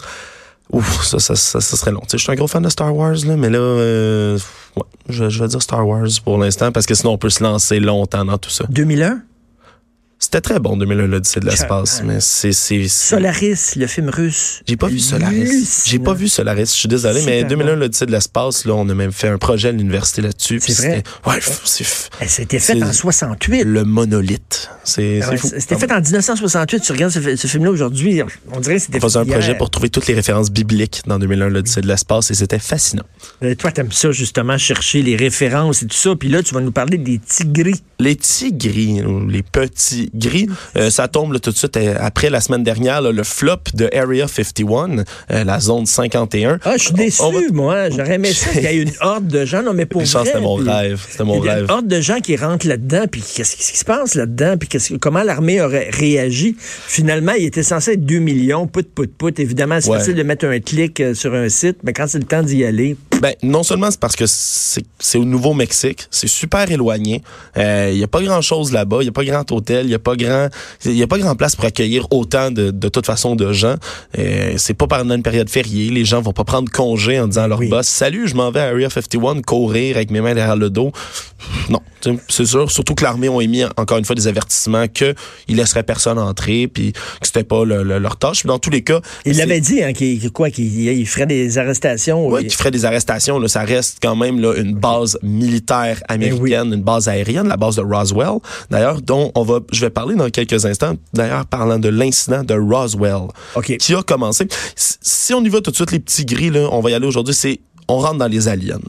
Ouf, 0.71 1.03
ça, 1.03 1.19
ça, 1.19 1.35
ça, 1.35 1.61
ça 1.61 1.77
serait 1.77 1.91
long. 1.91 1.99
Tu 2.01 2.09
sais, 2.11 2.17
je 2.17 2.23
suis 2.23 2.31
un 2.31 2.35
gros 2.35 2.47
fan 2.47 2.63
de 2.63 2.69
Star 2.69 2.95
Wars, 2.95 3.15
là, 3.27 3.35
mais 3.35 3.49
là, 3.49 3.59
euh, 3.59 4.39
ouais, 4.77 4.83
je, 5.09 5.29
je 5.29 5.39
vais 5.43 5.47
dire 5.47 5.61
Star 5.61 5.87
Wars 5.87 6.07
pour 6.23 6.37
l'instant 6.37 6.71
parce 6.71 6.85
que 6.85 6.95
sinon 6.95 7.11
on 7.11 7.17
peut 7.17 7.29
se 7.29 7.43
lancer 7.43 7.79
longtemps 7.79 8.25
dans 8.25 8.37
tout 8.37 8.49
ça. 8.49 8.65
2001? 8.69 9.21
C'était 10.23 10.39
très 10.39 10.57
bon 10.59 10.77
2001 10.77 11.07
l'Odyssée 11.07 11.41
de 11.41 11.45
l'espace, 11.47 12.01
mais 12.05 12.19
c'est, 12.21 12.53
Solaris, 12.87 13.73
le 13.75 13.87
film 13.87 14.09
russe. 14.09 14.61
J'ai 14.65 14.77
pas 14.77 14.87
vu 14.87 14.97
Solaris. 14.99 15.83
J'ai 15.85 15.99
pas 15.99 16.13
vu 16.13 16.29
Solaris. 16.29 16.61
Je 16.67 16.71
suis 16.71 16.87
désolé, 16.87 17.21
mais 17.25 17.39
Super 17.39 17.47
2001 17.49 17.73
bon. 17.73 17.79
l'Odyssée 17.81 18.05
de 18.05 18.11
l'espace, 18.11 18.63
là, 18.63 18.73
on 18.75 18.87
a 18.87 18.93
même 18.93 19.11
fait 19.11 19.27
un 19.27 19.37
projet 19.37 19.67
à 19.67 19.71
l'université 19.73 20.21
là-dessus. 20.21 20.61
C'est 20.61 20.73
vrai? 20.77 21.03
c'était- 21.25 21.29
Ouais, 21.29 21.39
c'est 21.65 21.85
Eh, 22.21 22.27
C'était 22.29 22.59
fait 22.59 22.81
en 22.81 22.93
68. 22.93 23.63
le 23.65 23.83
monolithe. 23.83 24.69
C'est, 24.83 25.19
Ah 25.21 25.25
c'est 25.25 25.31
ouais, 25.31 25.37
fou. 25.37 25.49
C'était 25.57 25.77
fait 25.77 25.91
en 25.91 26.01
1968. 26.01 26.81
Tu 26.81 26.91
regardes 26.91 27.11
ce, 27.11 27.19
fi- 27.19 27.37
ce 27.37 27.47
film-là 27.47 27.71
aujourd'hui, 27.71 28.21
on 28.51 28.59
dirait 28.59 28.75
que 28.75 28.81
c'était 28.81 28.97
On 28.97 29.01
faisait 29.01 29.19
un 29.19 29.25
projet 29.25 29.55
pour 29.55 29.69
trouver 29.69 29.89
toutes 29.89 30.07
les 30.07 30.13
références 30.13 30.51
bibliques 30.51 31.01
dans 31.07 31.19
2001 31.19 31.49
l'Odyssée 31.49 31.81
de 31.81 31.87
l'espace 31.87 32.31
et 32.31 32.33
c'était 32.33 32.59
fascinant. 32.59 33.03
Euh, 33.43 33.55
Toi, 33.55 33.71
t'aimes 33.71 33.91
ça, 33.91 34.11
justement, 34.11 34.57
chercher 34.57 35.01
les 35.01 35.15
références 35.15 35.83
et 35.83 35.87
tout 35.87 35.95
ça. 35.97 36.15
Puis 36.15 36.29
là, 36.29 36.43
tu 36.43 36.53
vas 36.53 36.61
nous 36.61 36.71
parler 36.71 36.97
des 36.97 37.19
tigris. 37.19 37.81
Les 37.99 38.15
petits 38.15 38.51
gris, 38.51 39.01
ou 39.03 39.27
les 39.27 39.43
petits 39.43 40.09
gris, 40.13 40.49
euh, 40.75 40.89
ça 40.89 41.07
tombe 41.07 41.31
là, 41.31 41.39
tout 41.39 41.51
de 41.51 41.55
suite 41.57 41.77
euh, 41.77 41.95
après 41.99 42.29
la 42.29 42.41
semaine 42.41 42.63
dernière, 42.63 43.01
là, 43.01 43.11
le 43.13 43.23
flop 43.23 43.57
de 43.75 43.89
Area 43.95 44.27
51, 44.27 45.05
euh, 45.31 45.43
la 45.45 45.59
zone 45.61 45.85
51. 45.85 46.59
Ah, 46.65 46.73
je 46.77 46.83
suis 46.85 46.93
déçu, 46.93 47.21
va- 47.21 47.39
moi. 47.53 47.89
J'aurais 47.89 48.15
aimé 48.15 48.33
ça 48.33 48.49
qu'il 48.51 48.63
y 48.63 48.65
ait 48.65 48.75
une 48.81 48.91
horde 49.01 49.27
de 49.27 49.45
gens. 49.45 49.63
Non, 49.63 49.73
mais 49.73 49.85
pour 49.85 50.05
c'était 50.05 50.39
mon 50.41 50.57
puis- 50.59 50.69
rêve. 50.69 51.01
C'était 51.09 51.23
mon 51.23 51.39
rêve. 51.39 51.63
une 51.65 51.71
horde 51.71 51.87
de 51.87 52.01
gens 52.01 52.19
qui 52.19 52.35
rentrent 52.35 52.67
là-dedans, 52.67 53.05
puis 53.09 53.21
qu'est-ce 53.35 53.55
qui 53.55 53.77
se 53.77 53.85
passe 53.85 54.15
là-dedans, 54.15 54.57
puis 54.57 54.67
qu'est-ce 54.73 54.93
que- 54.93 54.97
comment 54.97 55.21
l'armée 55.23 55.61
aurait 55.61 55.89
réagi? 55.91 56.55
Finalement, 56.59 57.33
il 57.33 57.45
était 57.45 57.63
censé 57.63 57.91
être 57.93 58.05
2 58.05 58.19
millions, 58.19 58.65
put, 58.67 58.83
put, 58.83 59.07
put. 59.07 59.39
Évidemment, 59.39 59.79
c'est 59.79 59.89
Ouais. 59.91 59.99
facile 59.99 60.15
de 60.15 60.23
mettre 60.23 60.45
un 60.45 60.59
clic 60.59 60.99
euh, 60.99 61.13
sur 61.13 61.33
un 61.35 61.47
site, 61.49 61.77
mais 61.83 61.93
quand 61.93 62.07
c'est 62.07 62.17
le 62.19 62.25
temps 62.25 62.41
d'y 62.43 62.65
aller, 62.65 62.95
Ben, 63.23 63.35
non 63.41 63.63
seulement 63.63 63.89
c'est 63.89 64.01
parce 64.01 64.17
que 64.17 64.25
c'est 64.27 65.17
au 65.17 65.23
Nouveau-Mexique, 65.23 66.07
c'est 66.11 66.27
super 66.27 66.69
éloigné. 66.69 67.21
Euh, 67.55 67.89
Il 67.93 67.97
y 67.97 68.03
a 68.03 68.07
pas 68.09 68.21
grand-chose 68.21 68.73
là-bas, 68.73 68.97
il 68.99 69.05
y 69.05 69.07
a 69.07 69.13
pas 69.13 69.23
grand 69.23 69.49
hôtel, 69.53 69.85
il 69.85 69.91
y 69.91 69.95
a 69.95 69.99
pas 69.99 70.17
grand 70.17 70.49
y 70.83 71.01
a 71.01 71.07
pas 71.07 71.17
grand 71.19 71.33
place 71.37 71.55
pour 71.55 71.63
accueillir 71.63 72.05
autant 72.11 72.51
de, 72.51 72.69
de 72.71 72.89
toute 72.89 73.05
façon 73.05 73.37
de 73.37 73.53
gens. 73.53 73.75
Euh, 74.19 74.55
c'est 74.57 74.73
pas 74.73 74.87
pendant 74.87 75.15
une 75.15 75.23
période 75.23 75.49
fériée, 75.49 75.89
les 75.89 76.03
gens 76.03 76.19
vont 76.21 76.33
pas 76.33 76.43
prendre 76.43 76.69
congé 76.69 77.17
en 77.17 77.27
disant 77.29 77.43
à 77.43 77.47
leur 77.47 77.59
Oui. 77.59 77.69
boss 77.69 77.87
"Salut, 77.87 78.27
je 78.27 78.35
m'en 78.35 78.51
vais 78.51 78.59
à 78.59 78.63
Area 78.67 78.89
51 78.89 79.41
courir 79.41 79.95
avec 79.95 80.11
mes 80.11 80.19
mains 80.19 80.33
derrière 80.33 80.57
le 80.57 80.69
dos." 80.69 80.91
Non, 81.69 81.79
c'est 82.29 82.45
sûr, 82.45 82.69
surtout 82.71 82.95
que 82.95 83.03
l'armée 83.05 83.29
ont 83.29 83.39
émis 83.39 83.63
encore 83.77 83.97
une 83.99 84.05
fois 84.05 84.15
des 84.15 84.27
avertissements 84.27 84.87
que 84.89 85.13
ils 85.47 85.55
laisseraient 85.55 85.83
personne 85.83 86.17
entrer 86.19 86.67
puis 86.67 86.91
que 86.93 86.99
c'était 87.21 87.43
pas 87.45 87.63
le- 87.63 87.83
le- 87.83 87.99
leur 87.99 88.17
tâche. 88.17 88.39
Puis 88.39 88.47
dans 88.47 88.59
tous 88.59 88.69
les 88.69 88.81
cas, 88.81 88.99
il 89.25 89.37
l'avait 89.37 89.61
dit, 89.61 89.81
hein, 89.81 89.93
qu'il 89.93 90.19
qu'il- 90.19 90.31
quoi, 90.31 90.49
qu'il 90.49 90.65
il 90.89 91.05
ferait 91.07 91.25
des 91.25 91.57
arrestations. 91.57 92.27
oui, 92.27 92.41
Il- 92.43 92.47
qui 92.47 92.55
ferait 92.57 92.71
des 92.71 92.83
arrestations. 92.85 93.12
Là, 93.39 93.47
ça 93.47 93.61
reste 93.63 93.97
quand 94.01 94.15
même 94.15 94.39
là, 94.39 94.53
une 94.55 94.75
base 94.75 95.17
militaire 95.21 96.01
américaine, 96.07 96.73
une 96.73 96.81
base 96.83 97.07
aérienne, 97.07 97.47
la 97.47 97.57
base 97.57 97.75
de 97.75 97.81
Roswell. 97.81 98.39
D'ailleurs, 98.69 99.01
dont 99.01 99.31
on 99.35 99.43
va, 99.43 99.59
je 99.71 99.81
vais 99.81 99.89
parler 99.89 100.15
dans 100.15 100.29
quelques 100.29 100.65
instants. 100.65 100.93
D'ailleurs, 101.13 101.45
parlant 101.45 101.79
de 101.79 101.89
l'incident 101.89 102.43
de 102.43 102.53
Roswell, 102.55 103.27
qui 103.77 103.93
a 103.95 104.03
commencé. 104.03 104.47
Si- 104.75 104.97
Si 105.01 105.33
on 105.33 105.43
y 105.43 105.49
va 105.49 105.61
tout 105.61 105.71
de 105.71 105.75
suite, 105.75 105.91
les 105.91 105.99
petits 105.99 106.25
gris, 106.25 106.49
là, 106.49 106.67
on 106.71 106.79
va 106.81 106.89
y 106.89 106.93
aller 106.93 107.07
aujourd'hui. 107.07 107.33
C'est 107.33 107.59
on 107.87 107.97
rentre 107.99 108.17
dans 108.17 108.27
les 108.27 108.47
aliens. 108.47 108.79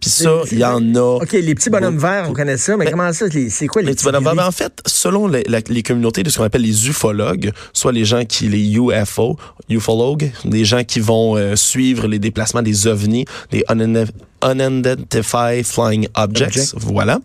Puis 0.00 0.10
ça, 0.10 0.42
il 0.52 0.58
y 0.58 0.64
en 0.64 0.94
a. 0.94 1.00
OK, 1.22 1.32
les 1.32 1.54
petits 1.54 1.70
bonhommes 1.70 1.98
verts, 1.98 2.26
on 2.28 2.32
connaît 2.32 2.56
ça, 2.56 2.76
mais 2.76 2.84
Mais- 2.86 2.90
comment 2.90 3.12
ça? 3.12 3.26
C'est 3.50 3.66
quoi 3.66 3.82
les, 3.82 3.88
Les 3.88 3.94
petits 3.94 4.04
bonhommes. 4.04 4.22
tigris? 4.24 4.36
Ben, 4.36 4.46
en 4.46 4.50
fait, 4.52 4.72
selon 4.86 5.26
les, 5.28 5.42
la- 5.48 5.60
les 5.68 5.82
communautés 5.82 6.22
de 6.22 6.30
ce 6.30 6.38
qu'on 6.38 6.44
appelle 6.44 6.62
les 6.62 6.88
ufologues, 6.88 7.52
soit 7.72 7.92
les 7.92 8.04
gens 8.04 8.24
qui, 8.24 8.48
les 8.48 8.72
UFO, 8.76 9.36
ufologues, 9.68 10.30
des 10.44 10.64
gens 10.64 10.84
qui 10.84 11.00
vont 11.00 11.36
euh, 11.36 11.56
suivre 11.56 12.06
les 12.06 12.18
déplacements 12.18 12.62
des 12.62 12.86
ovnis, 12.86 13.24
des 13.50 13.64
unident- 13.68 14.06
unidentified 14.44 15.64
flying 15.66 16.06
objects, 16.16 16.48
Object. 16.48 16.74
voilà, 16.76 17.18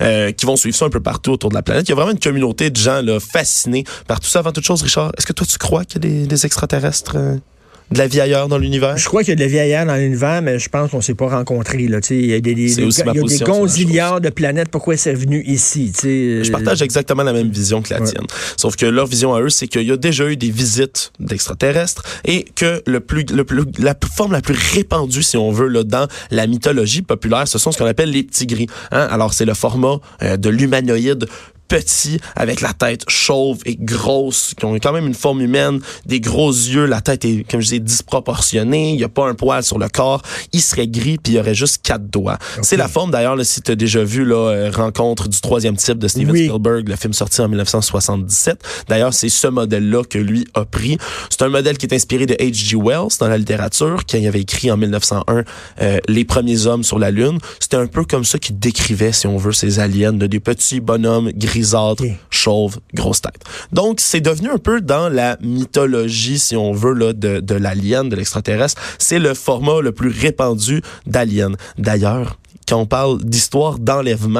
euh, 0.00 0.32
qui 0.32 0.46
vont 0.46 0.56
suivre 0.56 0.76
ça 0.76 0.84
un 0.86 0.90
peu 0.90 1.00
partout 1.00 1.32
autour 1.32 1.50
de 1.50 1.54
la 1.54 1.62
planète. 1.62 1.86
Il 1.88 1.90
y 1.90 1.92
a 1.92 1.96
vraiment 1.96 2.12
une 2.12 2.18
communauté 2.20 2.70
de 2.70 2.76
gens 2.76 3.02
là, 3.02 3.18
fascinés 3.20 3.84
par 4.06 4.20
tout 4.20 4.28
ça. 4.28 4.38
Avant 4.40 4.52
toute 4.52 4.64
chose, 4.64 4.82
Richard, 4.82 5.12
est-ce 5.18 5.26
que 5.26 5.32
toi 5.32 5.46
tu 5.46 5.58
crois 5.58 5.84
qu'il 5.84 6.02
y 6.04 6.06
a 6.06 6.10
des, 6.10 6.26
des 6.26 6.46
extraterrestres 6.46 7.14
euh, 7.16 7.36
de 7.90 7.98
la 7.98 8.06
vie 8.06 8.20
ailleurs 8.20 8.48
dans 8.48 8.58
l'univers? 8.58 8.96
Je 8.96 9.06
crois 9.06 9.22
qu'il 9.22 9.30
y 9.30 9.32
a 9.32 9.36
de 9.36 9.40
la 9.40 9.48
vie 9.48 9.58
ailleurs 9.58 9.86
dans 9.86 9.96
l'univers, 9.96 10.42
mais 10.42 10.58
je 10.58 10.68
pense 10.68 10.90
qu'on 10.90 11.00
s'est 11.00 11.14
pas 11.14 11.28
rencontrés. 11.28 11.88
Là. 11.88 11.98
Il 12.10 12.26
y 12.26 12.34
a 12.34 12.40
des, 12.40 12.74
gonzillards 13.44 14.20
de 14.20 14.30
planètes. 14.30 14.68
Pourquoi 14.68 14.96
c'est 14.96 15.14
venu 15.14 15.42
ici? 15.46 15.92
tu 15.94 16.00
sais? 16.00 16.44
Je 16.44 16.50
partage 16.50 16.82
exactement 16.82 17.22
la 17.22 17.32
même 17.32 17.50
vision 17.50 17.82
que 17.82 17.92
la 17.92 18.00
Ouais. 18.00 18.06
tienne. 18.06 18.26
Sauf 18.56 18.76
que 18.76 18.86
leur 18.86 19.06
vision 19.06 19.34
à 19.34 19.40
eux, 19.40 19.50
c'est 19.50 19.66
qu'il 19.66 19.82
y 19.82 19.92
a 19.92 19.96
déjà 19.96 20.26
eu 20.28 20.36
des 20.36 20.50
visites 20.50 21.12
d'extraterrestres 21.20 22.02
et 22.24 22.44
que 22.54 22.82
le 22.86 23.00
plus, 23.00 23.24
le 23.32 23.44
plus, 23.44 23.64
la 23.78 23.94
forme 24.14 24.32
la 24.32 24.40
plus 24.40 24.56
répandue, 24.74 25.22
si 25.22 25.36
on 25.36 25.50
veut, 25.50 25.68
là, 25.68 25.82
dans 25.84 26.06
la 26.30 26.46
mythologie 26.46 27.02
populaire, 27.02 27.46
ce 27.46 27.58
sont 27.58 27.72
ce 27.72 27.78
qu'on 27.78 27.86
appelle 27.86 28.10
les 28.10 28.22
petits 28.22 28.46
gris. 28.46 28.66
Hein? 28.90 29.08
Alors, 29.10 29.34
c'est 29.34 29.44
le 29.44 29.54
format 29.54 29.96
euh, 30.22 30.36
de 30.36 30.48
l'humanoïde 30.48 31.26
petit, 31.70 32.20
avec 32.34 32.60
la 32.60 32.72
tête 32.72 33.04
chauve 33.08 33.58
et 33.64 33.76
grosse, 33.76 34.54
qui 34.58 34.64
ont 34.64 34.74
quand 34.74 34.92
même 34.92 35.06
une 35.06 35.14
forme 35.14 35.40
humaine, 35.40 35.80
des 36.04 36.20
gros 36.20 36.50
yeux, 36.50 36.84
la 36.84 37.00
tête 37.00 37.24
est, 37.24 37.48
comme 37.48 37.60
je 37.60 37.66
disais, 37.66 37.78
disproportionnée, 37.78 38.90
il 38.90 38.96
n'y 38.96 39.04
a 39.04 39.08
pas 39.08 39.28
un 39.28 39.34
poil 39.34 39.62
sur 39.62 39.78
le 39.78 39.88
corps, 39.88 40.20
il 40.52 40.60
serait 40.60 40.88
gris, 40.88 41.16
puis 41.22 41.34
il 41.34 41.36
y 41.36 41.38
aurait 41.38 41.54
juste 41.54 41.82
quatre 41.82 42.10
doigts. 42.10 42.38
C'est 42.62 42.76
la 42.76 42.88
forme, 42.88 43.12
d'ailleurs, 43.12 43.36
si 43.44 43.62
tu 43.62 43.70
as 43.70 43.76
déjà 43.76 44.02
vu 44.02 44.24
là, 44.24 44.50
euh, 44.50 44.70
Rencontre 44.70 45.28
du 45.28 45.40
troisième 45.40 45.76
type 45.76 45.98
de 45.98 46.08
Steven 46.08 46.30
Oui. 46.30 46.46
Spielberg, 46.46 46.88
le 46.88 46.96
film 46.96 47.12
sorti 47.12 47.40
en 47.40 47.48
1977. 47.48 48.62
D'ailleurs, 48.88 49.14
c'est 49.14 49.28
ce 49.28 49.46
modèle-là 49.46 50.02
que 50.04 50.18
lui 50.18 50.46
a 50.54 50.64
pris. 50.64 50.98
C'est 51.28 51.42
un 51.42 51.48
modèle 51.48 51.78
qui 51.78 51.86
est 51.86 51.94
inspiré 51.94 52.26
de 52.26 52.34
H.G. 52.34 52.76
Wells 52.76 53.18
dans 53.20 53.28
la 53.28 53.38
littérature, 53.38 54.04
qui 54.04 54.26
avait 54.26 54.40
écrit 54.40 54.70
en 54.70 54.76
1901 54.76 55.44
euh, 55.80 55.98
Les 56.08 56.24
premiers 56.24 56.66
hommes 56.66 56.82
sur 56.82 56.98
la 56.98 57.10
Lune. 57.10 57.38
C'était 57.60 57.76
un 57.76 57.86
peu 57.86 58.04
comme 58.04 58.24
ça 58.24 58.38
qu'il 58.38 58.58
décrivait, 58.58 59.12
si 59.12 59.26
on 59.26 59.36
veut, 59.36 59.52
ces 59.52 59.78
aliens, 59.78 60.16
là, 60.16 60.26
des 60.26 60.40
petits 60.40 60.80
bonhommes 60.80 61.30
grisâtres, 61.60 62.02
Ok. 62.04 62.10
chauves, 62.30 62.78
grosse 62.94 63.20
tête. 63.20 63.42
Donc, 63.72 64.00
c'est 64.00 64.20
devenu 64.20 64.48
un 64.50 64.58
peu 64.58 64.80
dans 64.80 65.08
la 65.08 65.36
mythologie, 65.40 66.38
si 66.38 66.56
on 66.56 66.72
veut, 66.72 66.94
là, 66.94 67.12
de, 67.12 67.40
de 67.40 67.54
l'alien, 67.54 68.08
de 68.08 68.16
l'extraterrestre. 68.16 68.80
C'est 68.98 69.18
le 69.18 69.34
format 69.34 69.80
le 69.82 69.92
plus 69.92 70.08
répandu 70.10 70.82
d'alien. 71.06 71.56
D'ailleurs, 71.78 72.38
quand 72.68 72.78
on 72.78 72.86
parle 72.86 73.22
d'histoire 73.24 73.78
d'enlèvement, 73.78 74.38